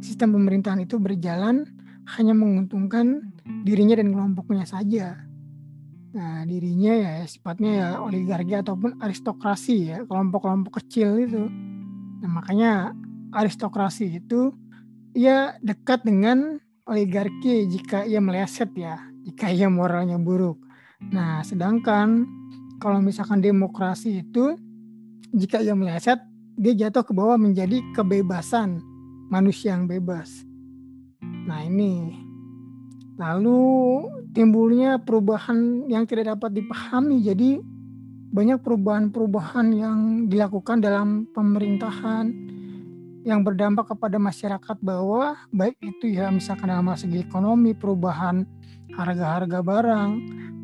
sistem 0.00 0.36
pemerintahan 0.36 0.84
itu 0.84 0.96
berjalan 1.00 1.64
hanya 2.16 2.32
menguntungkan 2.32 3.36
dirinya 3.64 4.00
dan 4.00 4.12
kelompoknya 4.12 4.64
saja. 4.64 5.28
Nah, 6.08 6.40
dirinya 6.48 6.92
ya 6.96 7.12
sifatnya 7.28 7.72
ya 7.76 7.88
oligarki 8.00 8.56
ataupun 8.56 8.96
aristokrasi 8.96 9.92
ya, 9.92 9.98
kelompok-kelompok 10.08 10.80
kecil 10.80 11.20
itu. 11.20 11.44
Nah, 12.24 12.30
makanya 12.32 12.96
aristokrasi 13.36 14.24
itu 14.24 14.56
ia 15.12 15.60
dekat 15.60 16.08
dengan 16.08 16.56
oligarki 16.88 17.68
jika 17.68 18.08
ia 18.08 18.24
meleset 18.24 18.72
ya, 18.72 18.96
jika 19.52 19.68
moralnya 19.68 20.16
buruk. 20.16 20.56
Nah, 21.12 21.44
sedangkan 21.44 22.26
kalau 22.78 23.02
misalkan 23.02 23.42
demokrasi 23.42 24.22
itu 24.22 24.56
jika 25.34 25.60
ia 25.60 25.76
meleset, 25.76 26.18
dia 26.58 26.74
jatuh 26.74 27.04
ke 27.04 27.12
bawah 27.14 27.36
menjadi 27.38 27.78
kebebasan 27.94 28.82
manusia 29.28 29.76
yang 29.76 29.86
bebas. 29.86 30.42
Nah 31.22 31.62
ini 31.62 32.16
lalu 33.18 34.04
timbulnya 34.32 34.98
perubahan 35.02 35.86
yang 35.86 36.08
tidak 36.08 36.34
dapat 36.34 36.58
dipahami. 36.58 37.22
Jadi 37.22 37.60
banyak 38.28 38.60
perubahan-perubahan 38.60 39.66
yang 39.72 39.98
dilakukan 40.28 40.82
dalam 40.82 41.28
pemerintahan 41.32 42.26
yang 43.28 43.44
berdampak 43.44 43.92
kepada 43.92 44.16
masyarakat 44.16 44.76
bawah, 44.80 45.36
baik 45.52 45.76
itu 45.84 46.16
ya 46.16 46.32
misalkan 46.32 46.72
dalam 46.72 46.88
segi 46.96 47.20
ekonomi, 47.20 47.76
perubahan 47.76 48.48
harga-harga 48.96 49.60
barang, 49.60 50.10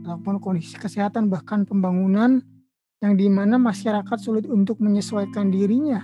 ataupun 0.08 0.40
kondisi 0.40 0.80
kesehatan, 0.80 1.28
bahkan 1.28 1.68
pembangunan 1.68 2.40
yang 3.04 3.20
di 3.20 3.28
mana 3.28 3.60
masyarakat 3.60 4.16
sulit 4.16 4.48
untuk 4.48 4.80
menyesuaikan 4.80 5.52
dirinya 5.52 6.00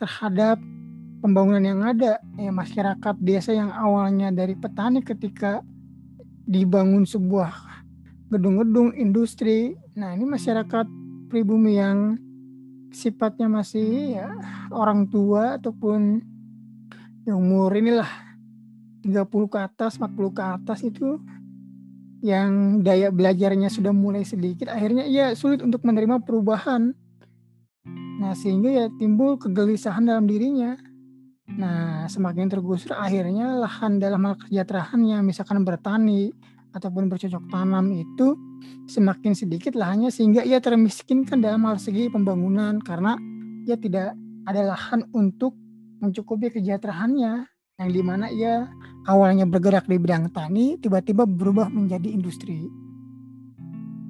terhadap 0.00 0.56
pembangunan 1.20 1.60
yang 1.60 1.84
ada. 1.84 2.24
Ya 2.40 2.48
masyarakat 2.48 3.20
desa 3.20 3.52
yang 3.52 3.68
awalnya 3.68 4.32
dari 4.32 4.56
petani 4.56 5.04
ketika 5.04 5.60
dibangun 6.48 7.04
sebuah 7.04 7.52
gedung-gedung 8.32 8.96
industri. 8.96 9.76
Nah 9.92 10.16
ini 10.16 10.24
masyarakat 10.24 10.88
pribumi 11.28 11.76
yang 11.76 12.16
sifatnya 12.92 13.48
masih 13.48 14.20
ya 14.20 14.28
orang 14.70 15.08
tua 15.08 15.56
ataupun 15.56 16.20
yang 17.26 17.38
umur 17.38 17.72
inilah 17.74 18.08
30 19.02 19.26
ke 19.26 19.58
atas 19.58 19.98
40 19.98 20.36
ke 20.36 20.42
atas 20.42 20.78
itu 20.86 21.18
yang 22.22 22.78
daya 22.86 23.10
belajarnya 23.10 23.66
sudah 23.66 23.90
mulai 23.90 24.22
sedikit 24.22 24.70
akhirnya 24.70 25.02
ia 25.02 25.34
sulit 25.34 25.58
untuk 25.58 25.82
menerima 25.82 26.22
perubahan. 26.22 26.94
Nah 28.22 28.32
sehingga 28.38 28.70
ya 28.70 28.86
timbul 28.94 29.34
kegelisahan 29.42 30.06
dalam 30.06 30.30
dirinya. 30.30 30.78
Nah, 31.52 32.08
semakin 32.08 32.48
tergusur 32.48 32.96
akhirnya 32.96 33.58
lahan 33.60 34.00
dalam 34.00 34.24
hal 34.24 34.40
kesejahteraannya 34.40 35.20
misalkan 35.20 35.60
bertani 35.66 36.32
ataupun 36.72 37.08
bercocok 37.08 37.44
tanam 37.52 37.92
itu 37.92 38.36
semakin 38.88 39.36
sedikit 39.36 39.76
lahannya 39.76 40.08
sehingga 40.08 40.44
ia 40.44 40.58
termiskinkan 40.58 41.44
dalam 41.44 41.68
hal 41.68 41.76
segi 41.76 42.08
pembangunan 42.08 42.80
karena 42.80 43.16
ia 43.68 43.76
tidak 43.76 44.16
ada 44.48 44.74
lahan 44.74 45.06
untuk 45.14 45.54
mencukupi 46.02 46.50
kesejahteraannya 46.50 47.46
yang 47.78 47.90
di 47.90 48.02
mana 48.02 48.26
ia 48.28 48.66
awalnya 49.06 49.46
bergerak 49.46 49.86
di 49.86 49.98
bidang 49.98 50.30
tani 50.34 50.78
tiba-tiba 50.78 51.26
berubah 51.26 51.70
menjadi 51.70 52.10
industri. 52.10 52.66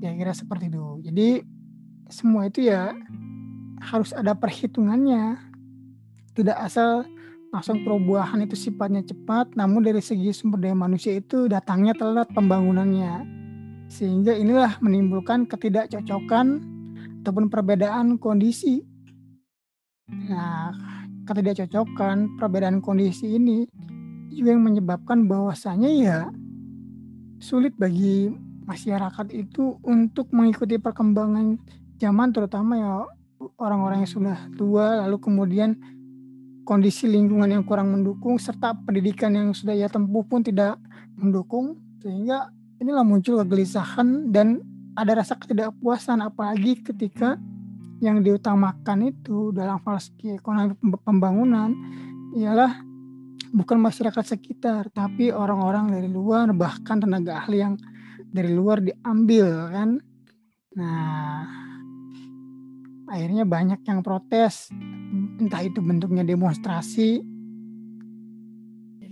Ya 0.03 0.11
kira 0.17 0.35
seperti 0.35 0.73
itu. 0.73 0.85
Jadi 1.05 1.29
semua 2.11 2.51
itu 2.51 2.67
ya 2.67 2.91
harus 3.79 4.11
ada 4.13 4.35
perhitungannya. 4.35 5.39
Tidak 6.33 6.57
asal 6.59 7.07
langsung 7.53 7.85
perubahan 7.85 8.41
itu 8.49 8.57
sifatnya 8.57 9.05
cepat, 9.05 9.53
namun 9.53 9.85
dari 9.85 10.01
segi 10.01 10.33
sumber 10.33 10.65
daya 10.65 10.73
manusia 10.73 11.13
itu 11.13 11.53
datangnya 11.53 11.93
telat 11.93 12.33
pembangunannya. 12.33 13.29
Sehingga 13.93 14.33
inilah 14.33 14.81
menimbulkan 14.81 15.45
ketidakcocokan 15.45 16.65
ataupun 17.21 17.53
perbedaan 17.53 18.17
kondisi. 18.17 18.81
Nah, 20.09 20.73
ketidakcocokan, 21.29 22.41
perbedaan 22.41 22.81
kondisi 22.81 23.37
ini 23.37 23.69
juga 24.33 24.57
yang 24.57 24.65
menyebabkan 24.65 25.29
bahwasanya 25.29 25.91
ya 25.93 26.19
sulit 27.37 27.77
bagi 27.77 28.33
masyarakat 28.65 29.29
itu 29.29 29.77
untuk 29.85 30.33
mengikuti 30.33 30.81
perkembangan 30.81 31.61
zaman 32.01 32.33
terutama 32.33 32.73
ya 32.81 32.93
orang-orang 33.61 34.07
yang 34.07 34.11
sudah 34.11 34.39
tua 34.57 35.05
lalu 35.05 35.21
kemudian 35.21 35.77
kondisi 36.63 37.11
lingkungan 37.11 37.51
yang 37.51 37.65
kurang 37.67 37.91
mendukung 37.91 38.39
serta 38.39 38.75
pendidikan 38.87 39.35
yang 39.35 39.51
sudah 39.51 39.75
ia 39.75 39.91
tempuh 39.91 40.23
pun 40.23 40.43
tidak 40.43 40.79
mendukung 41.19 41.79
sehingga 42.03 42.51
inilah 42.83 43.07
muncul 43.07 43.39
kegelisahan 43.43 44.31
dan 44.35 44.63
ada 44.99 45.23
rasa 45.23 45.39
ketidakpuasan 45.39 46.21
apalagi 46.21 46.83
ketika 46.83 47.39
yang 48.03 48.19
diutamakan 48.21 49.15
itu 49.15 49.55
dalam 49.55 49.79
segi 49.99 50.35
ekonomi 50.35 50.75
pembangunan 51.07 51.71
ialah 52.35 52.83
bukan 53.55 53.79
masyarakat 53.79 54.25
sekitar 54.27 54.91
tapi 54.91 55.31
orang-orang 55.31 55.95
dari 55.95 56.09
luar 56.11 56.51
bahkan 56.51 56.99
tenaga 56.99 57.47
ahli 57.47 57.63
yang 57.63 57.75
dari 58.33 58.51
luar 58.51 58.81
diambil 58.81 59.47
kan. 59.71 59.91
Nah, 60.73 61.45
akhirnya 63.13 63.45
banyak 63.45 63.85
yang 63.85 64.01
protes, 64.01 64.73
entah 65.37 65.61
itu 65.61 65.85
bentuknya 65.85 66.25
demonstrasi. 66.25 67.21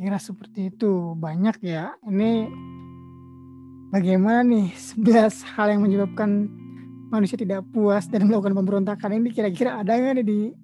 Kira 0.01 0.17
seperti 0.17 0.73
itu, 0.73 1.13
banyak 1.13 1.61
ya. 1.61 1.93
Ini 2.09 2.49
bagaimana 3.93 4.41
nih 4.41 4.73
11 4.97 5.45
hal 5.53 5.77
yang 5.77 5.85
menyebabkan 5.85 6.49
manusia 7.13 7.37
tidak 7.37 7.69
puas 7.69 8.09
dan 8.09 8.25
melakukan 8.25 8.57
pemberontakan 8.57 9.21
ini 9.21 9.29
kira-kira 9.29 9.85
ada 9.85 9.93
nggak 9.93 10.25
di 10.25 10.57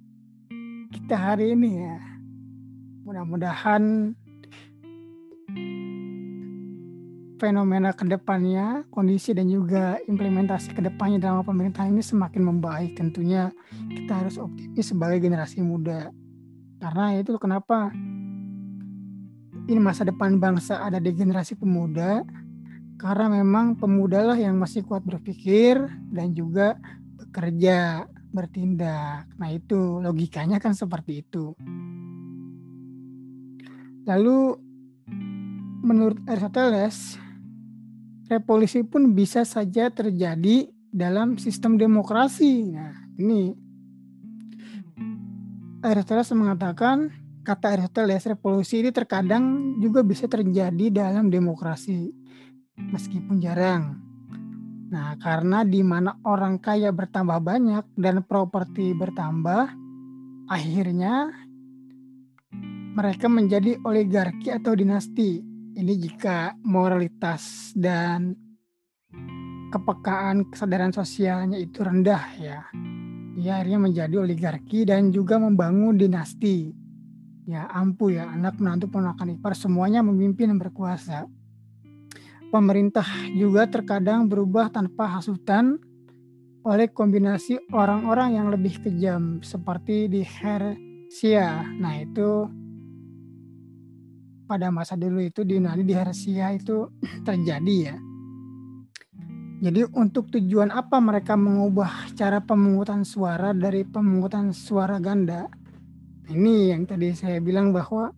kita 0.88 1.16
hari 1.20 1.52
ini 1.52 1.84
ya. 1.84 2.00
Mudah-mudahan 3.04 4.16
fenomena 7.36 7.92
ke 7.92 8.08
depannya, 8.08 8.84
kondisi 8.88 9.36
dan 9.36 9.48
juga 9.48 10.00
implementasi 10.08 10.72
ke 10.72 10.80
depannya 10.80 11.20
dalam 11.20 11.44
pemerintahan 11.44 11.92
ini 11.92 12.04
semakin 12.04 12.42
membaik. 12.42 12.96
Tentunya 12.96 13.52
kita 13.92 14.24
harus 14.24 14.40
optimis 14.40 14.92
sebagai 14.92 15.20
generasi 15.20 15.60
muda. 15.60 16.08
Karena 16.80 17.16
itu 17.16 17.36
kenapa 17.36 17.92
ini 19.66 19.80
masa 19.80 20.08
depan 20.08 20.40
bangsa 20.40 20.80
ada 20.84 20.96
di 20.96 21.12
generasi 21.12 21.56
pemuda. 21.56 22.24
Karena 22.96 23.28
memang 23.28 23.76
pemuda 23.76 24.24
lah 24.24 24.38
yang 24.40 24.56
masih 24.56 24.80
kuat 24.80 25.04
berpikir 25.04 25.76
dan 26.08 26.32
juga 26.32 26.80
bekerja, 27.20 28.08
bertindak. 28.32 29.28
Nah 29.36 29.52
itu 29.52 30.00
logikanya 30.00 30.56
kan 30.56 30.72
seperti 30.72 31.20
itu. 31.20 31.52
Lalu 34.08 34.56
menurut 35.84 36.18
Aristoteles 36.24 37.25
revolusi 38.26 38.82
pun 38.82 39.14
bisa 39.14 39.46
saja 39.46 39.90
terjadi 39.90 40.70
dalam 40.90 41.38
sistem 41.38 41.78
demokrasi. 41.78 42.72
Nah, 42.74 42.94
ini 43.18 43.54
Aristoteles 45.84 46.32
mengatakan 46.34 47.12
kata 47.46 47.78
Aristoteles 47.78 48.26
revolusi 48.26 48.82
ini 48.82 48.90
terkadang 48.90 49.76
juga 49.78 50.02
bisa 50.02 50.26
terjadi 50.26 50.90
dalam 50.90 51.30
demokrasi 51.30 52.10
meskipun 52.74 53.38
jarang. 53.38 54.02
Nah, 54.86 55.18
karena 55.18 55.66
di 55.66 55.82
mana 55.82 56.14
orang 56.26 56.62
kaya 56.62 56.90
bertambah 56.94 57.42
banyak 57.42 57.84
dan 57.98 58.22
properti 58.22 58.94
bertambah, 58.94 59.70
akhirnya 60.46 61.30
mereka 62.96 63.26
menjadi 63.28 63.76
oligarki 63.82 64.48
atau 64.54 64.72
dinasti 64.72 65.55
ini 65.76 65.92
jika 66.00 66.56
moralitas 66.64 67.76
dan 67.76 68.32
kepekaan 69.68 70.48
kesadaran 70.48 70.88
sosialnya 70.88 71.60
itu 71.60 71.84
rendah 71.84 72.24
ya. 72.40 72.64
Dia 73.36 73.60
akhirnya 73.60 73.84
menjadi 73.84 74.14
oligarki 74.24 74.88
dan 74.88 75.12
juga 75.12 75.36
membangun 75.36 76.00
dinasti. 76.00 76.72
Ya 77.44 77.68
ampuh 77.68 78.08
ya 78.08 78.32
anak 78.32 78.56
menantu 78.56 78.88
ponakan 78.88 79.36
ipar 79.36 79.52
semuanya 79.52 80.00
memimpin 80.00 80.48
dan 80.48 80.58
berkuasa. 80.58 81.28
Pemerintah 82.48 83.04
juga 83.36 83.68
terkadang 83.68 84.32
berubah 84.32 84.72
tanpa 84.72 85.20
hasutan 85.20 85.76
oleh 86.64 86.88
kombinasi 86.88 87.68
orang-orang 87.70 88.40
yang 88.40 88.48
lebih 88.48 88.80
kejam 88.80 89.44
seperti 89.44 90.08
di 90.08 90.24
Hersia. 90.24 91.68
Nah 91.76 92.00
itu 92.00 92.48
pada 94.46 94.70
masa 94.70 94.94
dulu 94.94 95.18
itu 95.18 95.42
di 95.42 95.58
Yunani 95.58 95.82
di 95.82 95.92
Hersia 95.92 96.54
itu 96.54 96.86
terjadi 97.26 97.76
ya. 97.90 97.96
Jadi 99.56 99.88
untuk 99.96 100.28
tujuan 100.30 100.68
apa 100.68 101.00
mereka 101.00 101.32
mengubah 101.34 102.12
cara 102.12 102.44
pemungutan 102.44 103.02
suara 103.02 103.56
dari 103.56 103.82
pemungutan 103.88 104.52
suara 104.52 105.00
ganda? 105.00 105.48
Ini 106.28 106.76
yang 106.76 106.84
tadi 106.84 107.16
saya 107.16 107.40
bilang 107.40 107.72
bahwa 107.72 108.12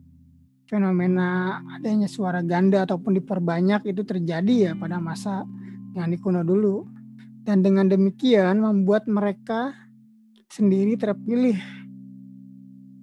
fenomena 0.67 1.63
adanya 1.79 2.11
suara 2.11 2.43
ganda 2.43 2.83
ataupun 2.85 3.23
diperbanyak 3.23 3.87
itu 3.87 4.03
terjadi 4.03 4.55
ya 4.71 4.73
pada 4.75 4.99
masa 4.99 5.47
yang 5.95 6.11
kuno 6.19 6.43
dulu. 6.43 6.85
Dan 7.47 7.65
dengan 7.65 7.89
demikian 7.89 8.61
membuat 8.61 9.09
mereka 9.09 9.73
sendiri 10.51 10.99
terpilih. 10.99 11.57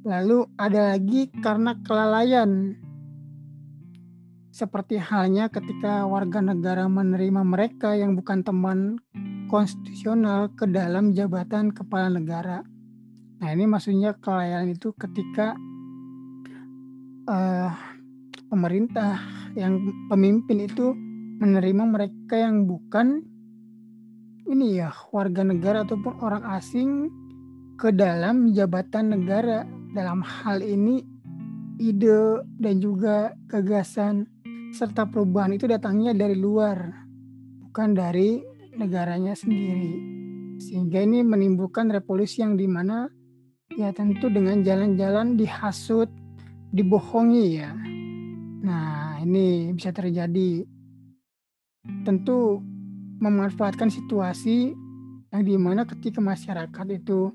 Lalu 0.06 0.46
ada 0.60 0.94
lagi 0.94 1.34
karena 1.42 1.74
kelalaian 1.82 2.78
seperti 4.56 4.96
halnya 4.96 5.52
ketika 5.52 6.08
warga 6.08 6.40
negara 6.40 6.88
menerima 6.88 7.44
mereka 7.44 7.92
yang 7.92 8.16
bukan 8.16 8.40
teman 8.40 8.96
konstitusional 9.52 10.48
ke 10.56 10.64
dalam 10.64 11.12
jabatan 11.12 11.76
kepala 11.76 12.08
negara. 12.08 12.64
Nah 13.44 13.50
ini 13.52 13.68
maksudnya 13.68 14.16
kelalaian 14.16 14.72
itu 14.72 14.96
ketika 14.96 15.60
uh, 17.28 17.76
pemerintah 18.48 19.20
yang 19.60 19.92
pemimpin 20.08 20.64
itu 20.64 20.96
menerima 21.44 21.84
mereka 21.92 22.40
yang 22.40 22.64
bukan 22.64 23.28
ini 24.48 24.80
ya 24.80 24.96
warga 25.12 25.44
negara 25.44 25.84
ataupun 25.84 26.16
orang 26.24 26.48
asing 26.56 27.12
ke 27.76 27.92
dalam 27.92 28.56
jabatan 28.56 29.20
negara. 29.20 29.68
Dalam 29.92 30.24
hal 30.24 30.64
ini 30.64 31.04
ide 31.80 32.44
dan 32.60 32.80
juga 32.80 33.36
gagasan 33.52 34.32
serta 34.76 35.08
perubahan 35.08 35.56
itu 35.56 35.72
datangnya 35.72 36.12
dari 36.12 36.36
luar, 36.36 36.92
bukan 37.64 37.96
dari 37.96 38.44
negaranya 38.76 39.32
sendiri. 39.32 39.96
Sehingga 40.60 41.00
ini 41.00 41.24
menimbulkan 41.24 41.88
revolusi 41.88 42.44
yang 42.44 42.60
di 42.60 42.68
mana 42.68 43.08
ya 43.80 43.96
tentu 43.96 44.28
dengan 44.28 44.60
jalan-jalan 44.60 45.40
dihasut, 45.40 46.12
dibohongi 46.76 47.64
ya. 47.64 47.72
Nah 48.68 49.24
ini 49.24 49.72
bisa 49.72 49.96
terjadi 49.96 50.68
tentu 52.04 52.60
memanfaatkan 53.24 53.88
situasi 53.88 54.76
yang 55.32 55.42
di 55.48 55.56
mana 55.56 55.88
ketika 55.88 56.20
masyarakat 56.20 56.86
itu 56.92 57.32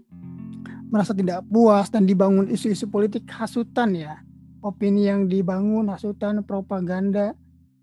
merasa 0.93 1.16
tidak 1.16 1.41
puas 1.49 1.88
dan 1.88 2.05
dibangun 2.05 2.51
isu-isu 2.51 2.84
politik 2.91 3.24
hasutan 3.30 3.95
ya 3.95 4.20
opini 4.61 5.09
yang 5.09 5.27
dibangun, 5.27 5.89
hasutan, 5.89 6.45
propaganda, 6.45 7.33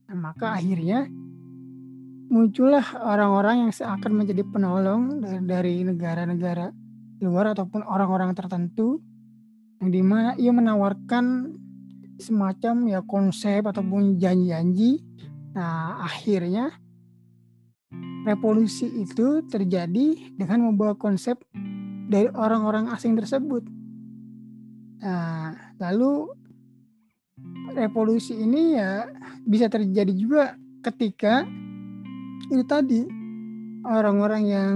nah, 0.09 0.17
maka 0.17 0.57
akhirnya 0.57 1.09
muncullah 2.27 2.83
orang-orang 3.01 3.67
yang 3.67 3.71
seakan 3.71 4.13
menjadi 4.13 4.43
penolong 4.43 5.23
dari 5.47 5.81
negara-negara 5.87 6.75
luar 7.23 7.55
ataupun 7.55 7.81
orang-orang 7.87 8.35
tertentu 8.37 9.01
yang 9.81 9.89
di 9.89 10.01
mana 10.03 10.35
ia 10.37 10.51
menawarkan 10.53 11.55
semacam 12.17 12.75
ya 12.89 12.99
konsep 13.05 13.61
ataupun 13.63 14.17
janji-janji. 14.17 15.01
Nah 15.53 16.03
akhirnya 16.03 16.73
revolusi 18.27 18.91
itu 19.01 19.45
terjadi 19.47 20.35
dengan 20.35 20.67
membawa 20.67 20.97
konsep 20.99 21.39
dari 22.11 22.27
orang-orang 22.35 22.91
asing 22.91 23.15
tersebut. 23.15 23.63
Nah, 24.97 25.53
lalu 25.77 26.27
revolusi 27.77 28.33
ini 28.33 28.73
ya 28.73 29.05
bisa 29.45 29.69
terjadi 29.69 30.13
juga 30.17 30.57
ketika 30.81 31.45
itu 32.49 32.63
tadi 32.65 33.05
orang-orang 33.85 34.43
yang 34.49 34.75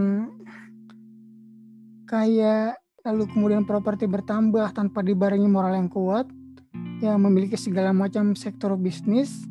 kaya 2.05 2.77
lalu 3.01 3.25
kemudian 3.33 3.65
properti 3.65 4.05
bertambah 4.05 4.77
tanpa 4.77 5.01
dibarengi 5.01 5.49
moral 5.49 5.73
yang 5.73 5.89
kuat 5.89 6.29
yang 7.01 7.17
memiliki 7.17 7.57
segala 7.57 7.89
macam 7.89 8.37
sektor 8.37 8.77
bisnis 8.77 9.49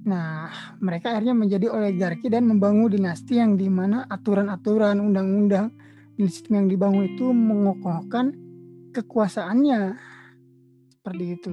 nah 0.00 0.48
mereka 0.80 1.12
akhirnya 1.12 1.36
menjadi 1.36 1.68
oligarki 1.68 2.32
dan 2.32 2.48
membangun 2.48 2.88
dinasti 2.88 3.36
yang 3.36 3.60
di 3.60 3.68
mana 3.68 4.08
aturan-aturan 4.08 4.96
undang-undang 4.96 5.68
dan 6.16 6.28
sistem 6.28 6.64
yang 6.64 6.68
dibangun 6.72 7.04
itu 7.16 7.28
mengokohkan 7.32 8.32
kekuasaannya 8.92 9.96
seperti 10.92 11.24
itu. 11.32 11.52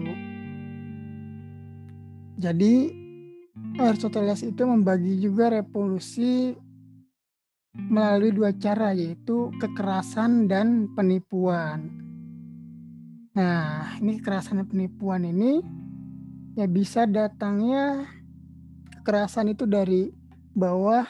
Jadi 2.38 2.94
Aristoteles 3.82 4.46
itu 4.46 4.62
membagi 4.62 5.18
juga 5.18 5.50
revolusi 5.50 6.54
melalui 7.74 8.34
dua 8.34 8.54
cara 8.54 8.94
yaitu 8.94 9.50
kekerasan 9.58 10.46
dan 10.46 10.90
penipuan. 10.94 11.90
Nah, 13.34 13.98
ini 14.02 14.18
kekerasan 14.22 14.62
dan 14.62 14.68
penipuan 14.70 15.26
ini 15.26 15.62
ya 16.58 16.66
bisa 16.66 17.06
datangnya 17.06 18.06
kekerasan 19.02 19.54
itu 19.54 19.70
dari 19.70 20.10
bawah 20.58 21.06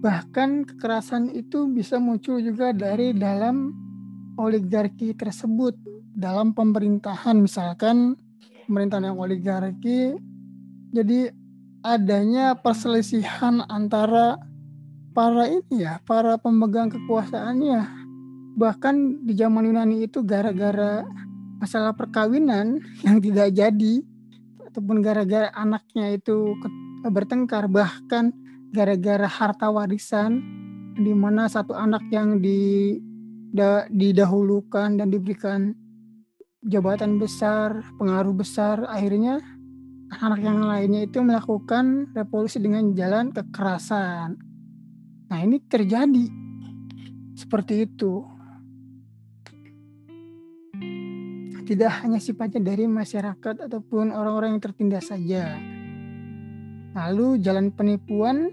bahkan 0.00 0.64
kekerasan 0.64 1.28
itu 1.36 1.68
bisa 1.68 2.00
muncul 2.00 2.40
juga 2.40 2.72
dari 2.72 3.12
dalam 3.12 3.76
oligarki 4.40 5.12
tersebut 5.12 5.76
dalam 6.16 6.56
pemerintahan 6.56 7.36
misalkan 7.36 8.16
pemerintahan 8.70 9.10
yang 9.10 9.18
oligarki 9.18 10.14
jadi 10.94 11.34
adanya 11.82 12.58
perselisihan 12.58 13.66
antara 13.66 14.38
para 15.14 15.46
ini 15.46 15.86
ya, 15.86 15.98
para 16.04 16.34
pemegang 16.38 16.90
kekuasaannya. 16.90 17.82
Bahkan 18.58 19.24
di 19.24 19.32
zaman 19.38 19.70
Yunani 19.70 20.06
itu 20.06 20.20
gara-gara 20.26 21.06
masalah 21.62 21.94
perkawinan 21.94 22.80
yang 23.06 23.22
tidak 23.22 23.54
jadi 23.54 23.94
ataupun 24.70 25.02
gara-gara 25.02 25.50
anaknya 25.54 26.14
itu 26.14 26.54
bertengkar 27.06 27.66
bahkan 27.66 28.30
gara-gara 28.70 29.26
harta 29.26 29.66
warisan 29.66 30.42
di 30.94 31.10
mana 31.10 31.48
satu 31.50 31.74
anak 31.74 32.06
yang 32.12 32.38
di 32.38 32.98
da, 33.50 33.88
didahulukan 33.90 34.94
dan 35.00 35.10
diberikan 35.10 35.74
jabatan 36.60 37.16
besar, 37.16 37.80
pengaruh 37.96 38.36
besar, 38.36 38.84
akhirnya 38.84 39.40
anak 40.20 40.40
yang 40.44 40.60
lainnya 40.60 41.08
itu 41.08 41.24
melakukan 41.24 42.12
revolusi 42.12 42.60
dengan 42.60 42.92
jalan 42.92 43.32
kekerasan. 43.32 44.36
Nah, 45.30 45.38
ini 45.40 45.62
terjadi 45.64 46.26
seperti 47.38 47.88
itu. 47.88 48.26
Tidak 51.70 51.92
hanya 52.02 52.18
sifatnya 52.18 52.74
dari 52.74 52.90
masyarakat 52.90 53.70
ataupun 53.70 54.10
orang-orang 54.10 54.58
yang 54.58 54.62
tertindas 54.62 55.06
saja. 55.08 55.54
Lalu 56.98 57.38
jalan 57.38 57.70
penipuan 57.70 58.50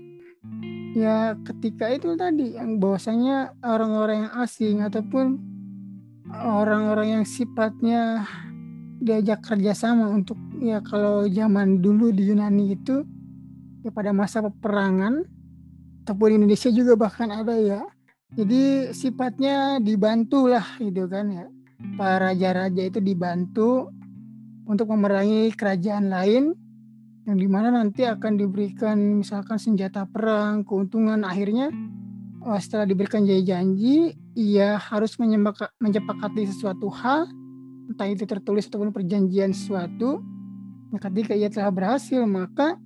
ya 0.94 1.34
ketika 1.42 1.90
itu 1.90 2.14
tadi 2.14 2.54
yang 2.54 2.78
bahwasanya 2.78 3.58
orang-orang 3.66 4.30
yang 4.30 4.34
asing 4.38 4.86
ataupun 4.86 5.42
orang-orang 6.34 7.22
yang 7.22 7.26
sifatnya 7.26 8.28
diajak 8.98 9.46
kerjasama 9.46 10.10
untuk 10.10 10.38
ya 10.58 10.82
kalau 10.82 11.30
zaman 11.30 11.80
dulu 11.80 12.10
di 12.10 12.34
Yunani 12.34 12.74
itu 12.74 13.06
ya 13.86 13.94
pada 13.94 14.12
masa 14.12 14.42
peperangan 14.42 15.24
ataupun 16.04 16.42
Indonesia 16.42 16.72
juga 16.72 16.96
bahkan 16.96 17.30
ada 17.32 17.56
ya. 17.56 17.84
Jadi 18.36 18.92
sifatnya 18.92 19.80
dibantu 19.80 20.52
lah 20.52 20.66
gitu 20.84 21.08
kan 21.08 21.32
ya. 21.32 21.46
Para 21.96 22.34
raja-raja 22.34 22.84
itu 22.84 23.00
dibantu 23.00 23.94
untuk 24.68 24.92
memerangi 24.92 25.54
kerajaan 25.56 26.12
lain 26.12 26.52
yang 27.28 27.38
di 27.40 27.48
mana 27.48 27.72
nanti 27.72 28.08
akan 28.08 28.40
diberikan 28.40 29.24
misalkan 29.24 29.60
senjata 29.60 30.04
perang 30.08 30.68
keuntungan. 30.68 31.24
Akhirnya 31.24 31.72
oh, 32.44 32.60
setelah 32.60 32.88
diberikan 32.88 33.24
janji 33.24 34.16
ia 34.38 34.78
harus 34.78 35.18
menyepakati 35.82 36.46
sesuatu 36.46 36.94
hal 36.94 37.26
entah 37.90 38.06
itu 38.06 38.30
tertulis 38.30 38.70
ataupun 38.70 38.94
perjanjian 38.94 39.50
sesuatu 39.50 40.22
nah, 40.94 41.00
ketika 41.02 41.34
ia 41.34 41.50
telah 41.50 41.74
berhasil 41.74 42.22
maka 42.30 42.78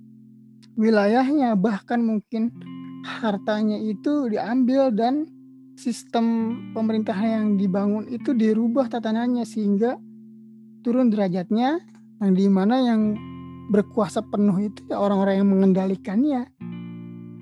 wilayahnya 0.80 1.52
bahkan 1.60 2.00
mungkin 2.00 2.48
hartanya 3.04 3.76
itu 3.76 4.32
diambil 4.32 4.88
dan 4.94 5.28
sistem 5.76 6.56
pemerintahan 6.72 7.28
yang 7.28 7.48
dibangun 7.60 8.08
itu 8.08 8.32
dirubah 8.32 8.88
tatanannya 8.88 9.44
sehingga 9.44 10.00
turun 10.80 11.12
derajatnya 11.12 11.82
yang 12.22 12.32
di 12.32 12.46
mana 12.46 12.80
yang 12.80 13.18
berkuasa 13.72 14.22
penuh 14.22 14.70
itu 14.70 14.80
ya 14.86 15.00
orang-orang 15.00 15.42
yang 15.42 15.48
mengendalikannya 15.50 16.42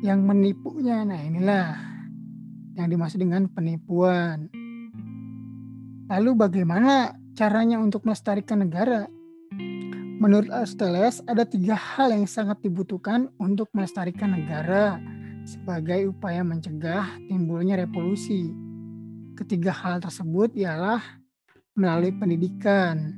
yang 0.00 0.24
menipunya. 0.24 1.04
Nah 1.04 1.20
inilah 1.20 1.66
yang 2.80 2.88
dimaksud 2.88 3.20
dengan 3.20 3.46
penipuan 3.52 4.48
lalu 6.10 6.34
bagaimana 6.34 7.14
caranya 7.38 7.78
untuk 7.78 8.02
melestarikan 8.02 8.66
negara? 8.66 9.06
Menurut 10.20 10.50
Aristoteles, 10.52 11.22
ada 11.24 11.46
tiga 11.46 11.78
hal 11.78 12.12
yang 12.12 12.26
sangat 12.26 12.60
dibutuhkan 12.60 13.30
untuk 13.40 13.70
melestarikan 13.72 14.36
negara 14.36 15.00
sebagai 15.48 16.12
upaya 16.12 16.44
mencegah 16.44 17.08
timbulnya 17.30 17.80
revolusi. 17.80 18.52
Ketiga 19.38 19.72
hal 19.72 20.04
tersebut 20.04 20.52
ialah 20.52 21.00
melalui 21.72 22.12
pendidikan, 22.12 23.16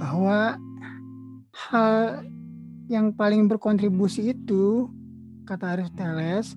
bahwa 0.00 0.56
hal 1.68 2.24
yang 2.88 3.12
paling 3.12 3.44
berkontribusi 3.50 4.32
itu, 4.32 4.88
kata 5.44 5.76
Aristoteles, 5.76 6.56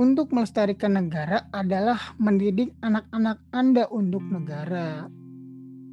untuk 0.00 0.32
melestarikan 0.32 0.96
negara 0.96 1.44
adalah 1.52 2.16
mendidik 2.16 2.72
anak-anak 2.80 3.36
Anda 3.52 3.84
untuk 3.92 4.24
negara 4.24 5.12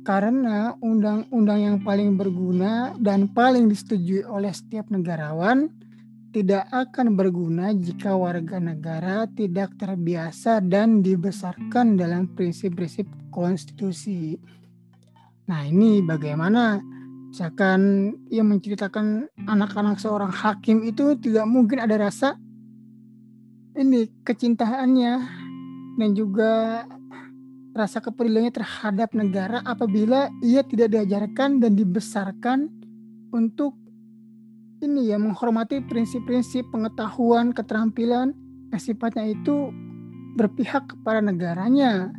karena 0.08 0.72
undang-undang 0.80 1.60
yang 1.60 1.78
paling 1.84 2.16
berguna 2.16 2.96
dan 2.96 3.28
paling 3.28 3.68
disetujui 3.68 4.24
oleh 4.24 4.56
setiap 4.56 4.88
negarawan 4.88 5.68
tidak 6.32 6.64
akan 6.72 7.20
berguna 7.20 7.76
jika 7.76 8.16
warga 8.16 8.64
negara 8.64 9.28
tidak 9.36 9.76
terbiasa 9.76 10.64
dan 10.64 11.04
dibesarkan 11.04 12.00
dalam 12.00 12.32
prinsip-prinsip 12.32 13.04
konstitusi. 13.28 14.40
Nah, 15.52 15.68
ini 15.68 16.00
bagaimana 16.00 16.80
misalkan 17.28 18.16
ia 18.32 18.48
menceritakan 18.48 19.28
anak-anak 19.44 20.00
seorang 20.00 20.32
hakim 20.32 20.88
itu 20.88 21.20
tidak 21.20 21.44
mungkin 21.52 21.84
ada 21.84 22.00
rasa 22.00 22.40
ini 23.78 24.10
kecintaannya 24.26 25.14
dan 26.02 26.10
juga 26.18 26.84
rasa 27.78 28.02
kepeduliannya 28.02 28.50
terhadap 28.50 29.14
negara 29.14 29.62
apabila 29.62 30.34
ia 30.42 30.66
tidak 30.66 30.98
diajarkan 30.98 31.62
dan 31.62 31.78
dibesarkan 31.78 32.74
untuk 33.30 33.78
ini 34.82 35.14
ya 35.14 35.22
menghormati 35.22 35.86
prinsip-prinsip 35.86 36.66
pengetahuan 36.74 37.54
keterampilan 37.54 38.34
yang 38.74 38.82
sifatnya 38.82 39.30
itu 39.30 39.70
berpihak 40.38 40.94
kepada 40.94 41.22
negaranya. 41.22 42.14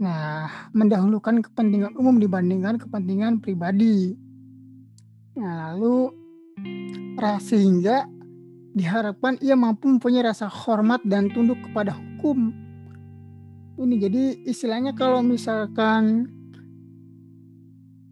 Nah, 0.00 0.48
mendahulukan 0.72 1.44
kepentingan 1.44 1.92
umum 1.98 2.16
dibandingkan 2.16 2.80
kepentingan 2.80 3.40
pribadi. 3.44 4.16
Nah, 5.36 5.72
lalu 5.72 6.12
sehingga 7.42 8.06
diharapkan 8.78 9.36
ia 9.42 9.58
mampu 9.58 9.90
mempunyai 9.90 10.22
rasa 10.22 10.46
hormat 10.46 11.02
dan 11.02 11.28
tunduk 11.34 11.58
kepada 11.66 11.92
hukum. 11.92 12.54
Ini 13.78 13.94
jadi 13.98 14.24
istilahnya 14.46 14.94
kalau 14.94 15.22
misalkan 15.22 16.30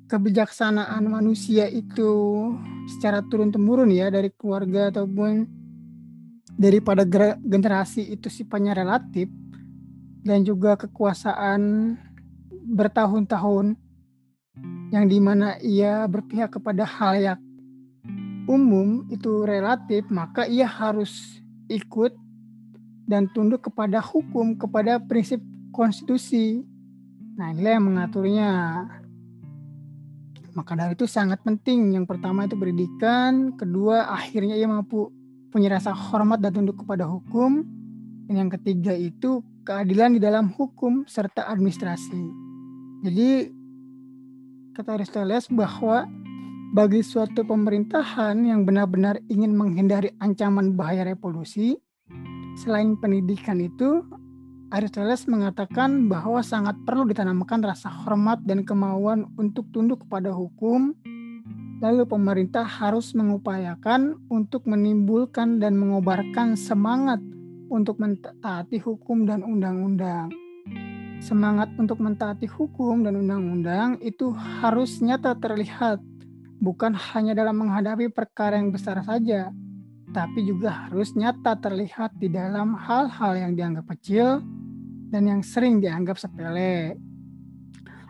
kebijaksanaan 0.07 1.03
manusia 1.11 1.67
itu 1.67 2.11
secara 2.87 3.23
turun 3.27 3.51
temurun 3.51 3.91
ya 3.91 4.07
dari 4.11 4.31
keluarga 4.31 4.95
ataupun 4.95 5.47
daripada 6.55 7.03
generasi 7.43 8.15
itu 8.15 8.31
sifatnya 8.31 8.73
relatif 8.79 9.27
dan 10.23 10.47
juga 10.47 10.79
kekuasaan 10.79 11.95
bertahun-tahun 12.67 13.75
yang 14.95 15.05
di 15.11 15.19
mana 15.19 15.59
ia 15.61 16.07
berpihak 16.07 16.55
kepada 16.59 16.87
hal 16.87 17.15
yang 17.19 17.39
umum 18.47 19.05
itu 19.11 19.43
relatif 19.45 20.07
maka 20.11 20.47
ia 20.47 20.67
harus 20.67 21.43
ikut 21.67 22.15
dan 23.07 23.31
tunduk 23.31 23.63
kepada 23.71 24.03
hukum 24.03 24.59
kepada 24.59 24.99
prinsip 24.99 25.39
konstitusi. 25.71 26.67
Nah, 27.37 27.53
inilah 27.53 27.73
yang 27.77 27.87
mengaturnya. 27.87 28.51
Maka 30.57 30.73
dari 30.73 30.97
itu 30.97 31.05
sangat 31.05 31.45
penting. 31.45 31.93
Yang 31.93 32.17
pertama 32.17 32.49
itu 32.49 32.57
pendidikan, 32.57 33.53
kedua 33.61 34.09
akhirnya 34.09 34.57
ia 34.57 34.65
mampu 34.65 35.13
punya 35.53 35.77
rasa 35.77 35.93
hormat 35.93 36.41
dan 36.41 36.57
tunduk 36.57 36.81
kepada 36.81 37.05
hukum. 37.05 37.61
Dan 38.27 38.35
yang 38.49 38.51
ketiga 38.51 38.97
itu 38.97 39.45
keadilan 39.69 40.17
di 40.17 40.21
dalam 40.25 40.49
hukum 40.51 41.05
serta 41.05 41.45
administrasi. 41.47 42.25
Jadi 43.05 43.53
kata 44.73 44.97
Aristoteles 44.97 45.47
bahwa 45.53 46.09
bagi 46.75 47.05
suatu 47.05 47.47
pemerintahan 47.47 48.41
yang 48.43 48.67
benar-benar 48.67 49.23
ingin 49.31 49.55
menghindari 49.55 50.11
ancaman 50.19 50.75
bahaya 50.75 51.07
revolusi, 51.07 51.79
selain 52.59 52.99
pendidikan 52.99 53.63
itu 53.63 54.03
Aristoteles 54.67 55.31
mengatakan 55.31 56.11
bahwa 56.11 56.43
sangat 56.43 56.75
perlu 56.83 57.07
ditanamkan 57.07 57.63
rasa 57.63 57.87
hormat 57.87 58.43
dan 58.43 58.67
kemauan 58.67 59.31
untuk 59.39 59.71
tunduk 59.71 60.03
kepada 60.03 60.35
hukum. 60.35 60.91
Lalu 61.79 62.03
pemerintah 62.09 62.67
harus 62.67 63.15
mengupayakan 63.15 64.19
untuk 64.27 64.67
menimbulkan 64.67 65.63
dan 65.63 65.79
mengobarkan 65.79 66.59
semangat 66.59 67.23
untuk 67.71 68.03
mentaati 68.03 68.83
hukum 68.83 69.23
dan 69.23 69.47
undang-undang. 69.47 70.35
Semangat 71.23 71.71
untuk 71.79 72.03
mentaati 72.03 72.51
hukum 72.51 73.07
dan 73.07 73.23
undang-undang 73.23 74.03
itu 74.03 74.35
harus 74.35 74.99
nyata 74.99 75.39
terlihat, 75.39 76.03
bukan 76.61 76.97
hanya 76.97 77.37
dalam 77.37 77.61
menghadapi 77.61 78.09
perkara 78.13 78.57
yang 78.57 78.73
besar 78.73 79.01
saja, 79.05 79.53
tapi 80.13 80.47
juga 80.49 80.89
harus 80.89 81.13
nyata 81.13 81.59
terlihat 81.61 82.17
di 82.17 82.33
dalam 82.33 82.73
hal-hal 82.79 83.37
yang 83.37 83.53
dianggap 83.53 83.85
kecil 83.97 84.41
dan 85.13 85.23
yang 85.29 85.43
sering 85.45 85.79
dianggap 85.83 86.17
sepele. 86.17 86.97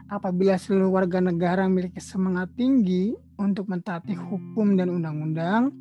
Apabila 0.07 0.55
seluruh 0.55 0.95
warga 0.95 1.19
negara 1.19 1.67
memiliki 1.67 1.99
semangat 1.99 2.55
tinggi 2.55 3.11
untuk 3.43 3.67
mentaati 3.67 4.15
hukum 4.15 4.79
dan 4.79 4.95
undang-undang, 4.95 5.75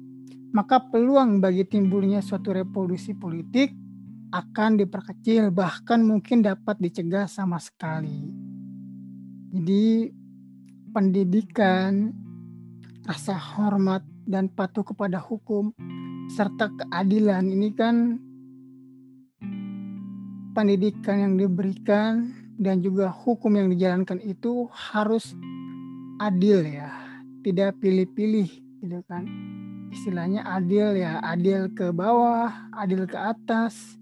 maka 0.50 0.82
peluang 0.82 1.38
bagi 1.38 1.62
timbulnya 1.70 2.26
suatu 2.26 2.50
revolusi 2.50 3.14
politik 3.14 3.70
akan 4.34 4.82
diperkecil 4.82 5.54
bahkan 5.54 6.02
mungkin 6.02 6.42
dapat 6.42 6.82
dicegah 6.82 7.30
sama 7.30 7.62
sekali. 7.62 8.26
Jadi 9.54 10.10
pendidikan, 10.90 12.12
rasa 13.06 13.38
hormat 13.38 14.02
dan 14.26 14.50
patuh 14.50 14.82
kepada 14.82 15.22
hukum 15.22 15.70
serta 16.26 16.74
keadilan 16.74 17.46
ini 17.46 17.70
kan 17.70 18.18
pendidikan 20.58 21.22
yang 21.22 21.34
diberikan 21.38 22.34
dan 22.58 22.82
juga 22.82 23.14
hukum 23.14 23.54
yang 23.54 23.70
dijalankan 23.70 24.18
itu 24.26 24.66
harus 24.74 25.38
adil 26.18 26.66
ya, 26.66 26.90
tidak 27.46 27.78
pilih-pilih 27.78 28.50
gitu 28.82 29.00
kan. 29.06 29.28
Istilahnya 29.94 30.42
adil 30.48 30.98
ya, 30.98 31.22
adil 31.22 31.70
ke 31.76 31.94
bawah, 31.94 32.50
adil 32.74 33.06
ke 33.06 33.16
atas. 33.20 34.00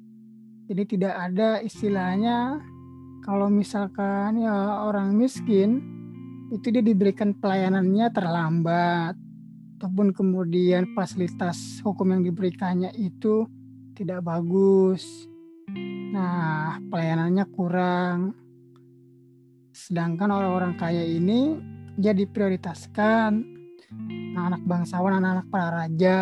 Jadi 0.70 0.96
tidak 0.96 1.14
ada 1.18 1.60
istilahnya 1.60 2.64
kalau 3.26 3.52
misalkan 3.52 4.40
ya 4.40 4.88
orang 4.88 5.12
miskin 5.18 5.93
itu 6.54 6.70
dia 6.70 6.86
diberikan 6.86 7.34
pelayanannya 7.34 8.14
terlambat 8.14 9.18
ataupun 9.82 10.14
kemudian 10.14 10.94
fasilitas 10.94 11.82
hukum 11.82 12.14
yang 12.14 12.22
diberikannya 12.22 12.94
itu 12.94 13.50
tidak 13.98 14.22
bagus. 14.22 15.26
Nah, 16.14 16.78
pelayanannya 16.94 17.46
kurang. 17.52 18.38
Sedangkan 19.74 20.30
orang-orang 20.30 20.78
kaya 20.78 21.02
ini 21.02 21.58
dia 21.98 22.14
diprioritaskan 22.14 23.42
anak-anak 24.34 24.62
bangsawan, 24.66 25.14
anak-anak 25.18 25.48
para 25.50 25.70
raja, 25.74 26.18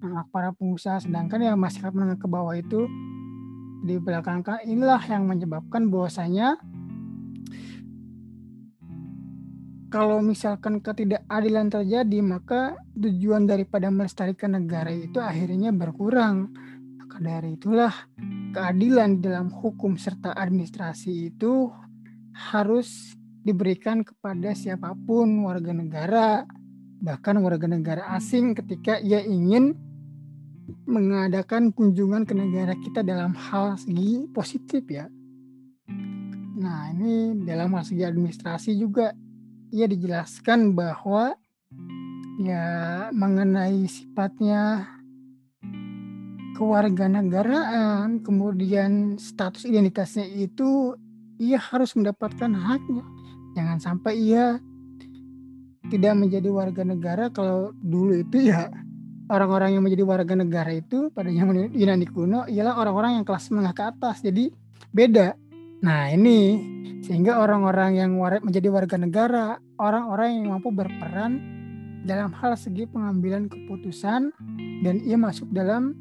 anak 0.00 0.26
para 0.32 0.52
pengusaha, 0.56 1.04
sedangkan 1.04 1.52
yang 1.52 1.56
masyarakat 1.60 1.92
menengah 1.92 2.20
ke 2.20 2.28
bawah 2.28 2.56
itu 2.56 2.88
di 3.84 4.00
belakangkan 4.00 4.64
inilah 4.64 5.00
yang 5.04 5.28
menyebabkan 5.28 5.92
bahwasanya 5.92 6.56
kalau 9.94 10.18
misalkan 10.18 10.82
ketidakadilan 10.82 11.70
terjadi 11.70 12.18
maka 12.18 12.74
tujuan 12.98 13.46
daripada 13.46 13.94
melestarikan 13.94 14.58
negara 14.58 14.90
itu 14.90 15.22
akhirnya 15.22 15.70
berkurang 15.70 16.50
maka 16.98 17.22
dari 17.22 17.54
itulah 17.54 17.94
keadilan 18.50 19.22
dalam 19.22 19.54
hukum 19.54 19.94
serta 19.94 20.34
administrasi 20.34 21.30
itu 21.30 21.70
harus 22.34 23.14
diberikan 23.46 24.02
kepada 24.02 24.50
siapa 24.50 24.98
pun 25.06 25.46
warga 25.46 25.70
negara, 25.70 26.42
bahkan 26.98 27.38
warga 27.38 27.70
negara 27.70 28.18
asing 28.18 28.58
ketika 28.58 28.98
ia 28.98 29.22
ingin 29.22 29.78
mengadakan 30.90 31.70
kunjungan 31.70 32.26
ke 32.26 32.34
negara 32.34 32.74
kita 32.82 33.06
dalam 33.06 33.30
hal 33.30 33.78
segi 33.78 34.26
positif 34.34 34.82
ya. 34.90 35.06
Nah, 36.58 36.90
ini 36.98 37.46
dalam 37.46 37.70
hal 37.78 37.86
segi 37.86 38.02
administrasi 38.02 38.74
juga 38.74 39.14
ia 39.70 39.86
dijelaskan 39.88 40.76
bahwa 40.76 41.36
ya 42.40 42.66
mengenai 43.14 43.86
sifatnya 43.86 44.90
kewarganegaraan, 46.54 48.22
kemudian 48.22 49.18
status 49.18 49.66
identitasnya 49.66 50.26
itu 50.26 50.94
ia 51.38 51.58
harus 51.58 51.92
mendapatkan 51.98 52.50
haknya. 52.54 53.04
Jangan 53.54 53.78
sampai 53.82 54.14
ia 54.18 54.58
tidak 55.90 56.14
menjadi 56.16 56.48
warga 56.48 56.82
negara 56.82 57.28
kalau 57.28 57.70
dulu 57.76 58.16
itu 58.16 58.48
ya 58.48 58.72
orang-orang 59.28 59.76
yang 59.76 59.82
menjadi 59.84 60.04
warga 60.04 60.34
negara 60.36 60.72
itu 60.72 61.12
pada 61.12 61.28
zaman 61.28 61.70
Yunani 61.72 62.06
kuno 62.08 62.48
ialah 62.48 62.80
orang-orang 62.80 63.20
yang 63.20 63.24
kelas 63.26 63.50
menengah 63.52 63.74
ke 63.76 63.84
atas. 63.84 64.24
Jadi 64.24 64.50
beda. 64.90 65.36
Nah, 65.84 66.08
ini 66.08 66.72
sehingga 67.04 67.44
orang-orang 67.44 68.00
yang 68.00 68.16
menjadi 68.16 68.72
warga 68.72 68.96
negara, 68.96 69.60
orang-orang 69.76 70.40
yang 70.40 70.56
mampu 70.56 70.72
berperan 70.72 71.36
dalam 72.08 72.32
hal 72.32 72.56
segi 72.56 72.88
pengambilan 72.88 73.52
keputusan 73.52 74.32
dan 74.80 74.94
ia 75.04 75.20
masuk 75.20 75.52
dalam 75.52 75.92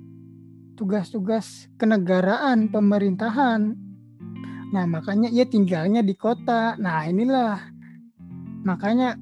tugas-tugas 0.80 1.68
kenegaraan 1.76 2.72
pemerintahan 2.72 3.76
Nah, 4.74 4.90
makanya 4.90 5.30
ia 5.30 5.46
tinggalnya 5.46 6.02
di 6.02 6.18
kota. 6.18 6.74
Nah, 6.82 7.06
inilah 7.06 7.62
makanya 8.66 9.14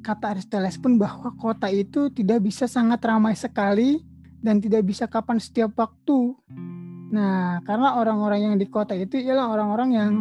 kata 0.00 0.32
Aristoteles 0.32 0.80
pun 0.80 0.96
bahwa 0.96 1.36
kota 1.36 1.68
itu 1.68 2.08
tidak 2.08 2.40
bisa 2.40 2.64
sangat 2.64 3.04
ramai 3.04 3.36
sekali 3.36 4.00
dan 4.40 4.56
tidak 4.56 4.88
bisa 4.88 5.04
kapan 5.04 5.36
setiap 5.36 5.76
waktu. 5.76 6.32
Nah, 7.06 7.62
karena 7.62 7.98
orang-orang 7.98 8.40
yang 8.50 8.54
di 8.58 8.66
kota 8.66 8.94
itu 8.98 9.18
ialah 9.20 9.46
orang-orang 9.50 9.90
yang 9.94 10.12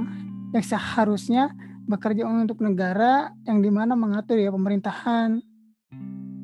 yang 0.54 0.66
seharusnya 0.66 1.52
bekerja 1.86 2.26
untuk 2.26 2.62
negara 2.62 3.34
yang 3.46 3.62
di 3.62 3.70
mana 3.74 3.94
mengatur 3.98 4.38
ya 4.38 4.54
pemerintahan. 4.54 5.42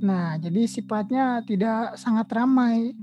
Nah, 0.02 0.38
jadi 0.42 0.66
sifatnya 0.66 1.46
tidak 1.46 1.98
sangat 1.98 2.26
ramai. 2.34 2.98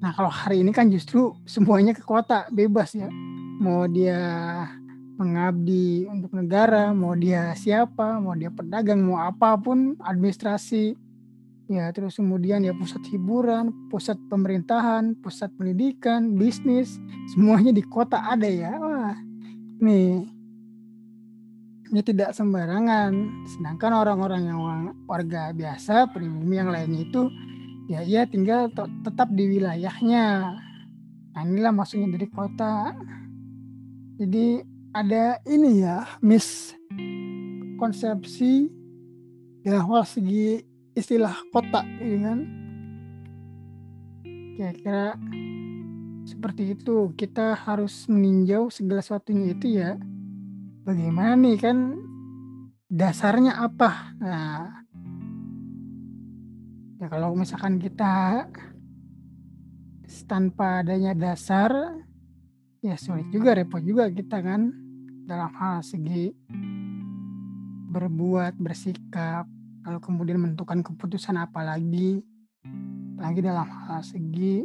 Nah, 0.00 0.16
kalau 0.16 0.32
hari 0.32 0.64
ini 0.64 0.72
kan 0.72 0.88
justru 0.88 1.36
semuanya 1.44 1.92
ke 1.92 2.00
kota, 2.00 2.48
bebas 2.48 2.96
ya 2.96 3.12
mau 3.60 3.84
dia 3.84 4.16
mengabdi 5.20 6.08
untuk 6.08 6.32
negara, 6.32 6.96
mau 6.96 7.12
dia 7.12 7.52
siapa, 7.52 8.16
mau 8.16 8.32
dia 8.32 8.48
pedagang, 8.48 9.04
mau 9.04 9.20
apa 9.20 9.52
pun, 9.60 9.92
administrasi, 10.00 10.96
ya 11.70 11.86
terus 11.94 12.18
kemudian 12.18 12.66
ya 12.66 12.74
pusat 12.74 12.98
hiburan, 13.14 13.70
pusat 13.86 14.18
pemerintahan, 14.26 15.14
pusat 15.22 15.54
pendidikan, 15.54 16.34
bisnis, 16.34 16.98
semuanya 17.30 17.70
di 17.70 17.86
kota 17.86 18.18
ada 18.18 18.50
ya. 18.50 18.74
Wah, 18.74 19.14
nih 19.78 20.26
ini 21.90 22.00
tidak 22.02 22.34
sembarangan. 22.34 23.46
Sedangkan 23.46 23.94
orang-orang 23.94 24.50
yang 24.50 24.58
warga 25.06 25.54
biasa, 25.54 26.10
pribumi 26.10 26.58
yang 26.58 26.74
lainnya 26.74 27.06
itu 27.06 27.30
ya 27.86 28.02
ia 28.02 28.26
tinggal 28.26 28.70
tetap 29.06 29.30
di 29.30 29.58
wilayahnya. 29.58 30.58
Nah 31.34 31.42
inilah 31.46 31.70
maksudnya 31.70 32.10
dari 32.10 32.26
kota. 32.30 32.94
Jadi 34.18 34.66
ada 34.90 35.38
ini 35.46 35.86
ya 35.86 36.02
mis 36.18 36.74
konsepsi 37.78 38.66
ya 39.62 39.86
segi 40.02 40.69
istilah 40.94 41.34
kota 41.54 41.82
ini 42.00 42.18
kan? 42.22 42.38
Kira-kira 44.56 45.16
seperti 46.26 46.78
itu. 46.78 47.12
Kita 47.16 47.56
harus 47.56 48.06
meninjau 48.06 48.70
segala 48.70 49.02
sesuatunya 49.02 49.54
itu 49.54 49.66
ya. 49.80 49.96
Bagaimana 50.86 51.36
nih 51.38 51.58
kan? 51.58 51.78
Dasarnya 52.90 53.58
apa? 53.58 54.14
Nah 54.18 54.82
ya 57.00 57.06
kalau 57.08 57.32
misalkan 57.32 57.80
kita 57.80 58.44
tanpa 60.28 60.84
adanya 60.84 61.16
dasar 61.16 61.72
ya 62.84 62.94
sulit 62.94 63.26
juga 63.34 63.56
repot 63.56 63.80
juga 63.80 64.10
kita 64.10 64.42
kan? 64.42 64.70
Dalam 65.26 65.54
hal 65.54 65.86
segi 65.86 66.34
berbuat 67.90 68.58
bersikap 68.58 69.46
lalu 69.86 69.98
kemudian 70.00 70.38
menentukan 70.40 70.84
keputusan 70.84 71.40
apalagi 71.40 72.20
lagi 73.20 73.40
dalam 73.44 73.68
hal 73.68 74.00
segi 74.04 74.64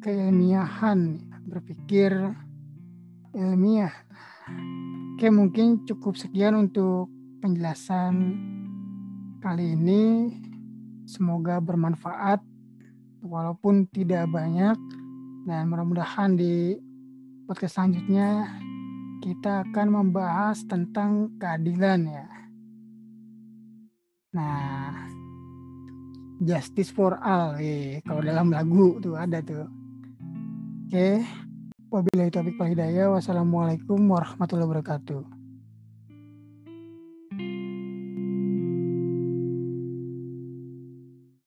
keilmiahan. 0.00 1.28
Berpikir 1.50 2.14
ilmiah. 3.34 3.90
Oke 5.14 5.28
mungkin 5.34 5.82
cukup 5.82 6.14
sekian 6.14 6.54
untuk 6.54 7.10
penjelasan 7.42 8.38
kali 9.42 9.74
ini. 9.74 10.30
Semoga 11.10 11.58
bermanfaat 11.58 12.38
walaupun 13.26 13.90
tidak 13.90 14.30
banyak. 14.30 14.78
Dan 15.50 15.66
mudah-mudahan 15.66 16.38
di 16.38 16.78
podcast 17.50 17.82
selanjutnya 17.82 18.46
kita 19.18 19.66
akan 19.66 19.86
membahas 19.90 20.62
tentang 20.70 21.34
keadilan 21.42 22.06
ya. 22.06 22.29
Nah, 24.30 25.10
justice 26.38 26.94
for 26.94 27.18
all, 27.18 27.58
eh, 27.58 27.98
kalau 28.06 28.22
dalam 28.22 28.54
lagu 28.54 29.02
tuh 29.02 29.18
ada 29.18 29.42
tuh. 29.42 29.66
Oke, 30.86 31.26
wabillahi 31.90 32.30
taufiq 32.30 32.54
wal 32.54 32.70
hidayah. 32.70 33.10
Wassalamualaikum 33.10 33.98
warahmatullahi 34.06 34.70
wabarakatuh. 34.70 35.39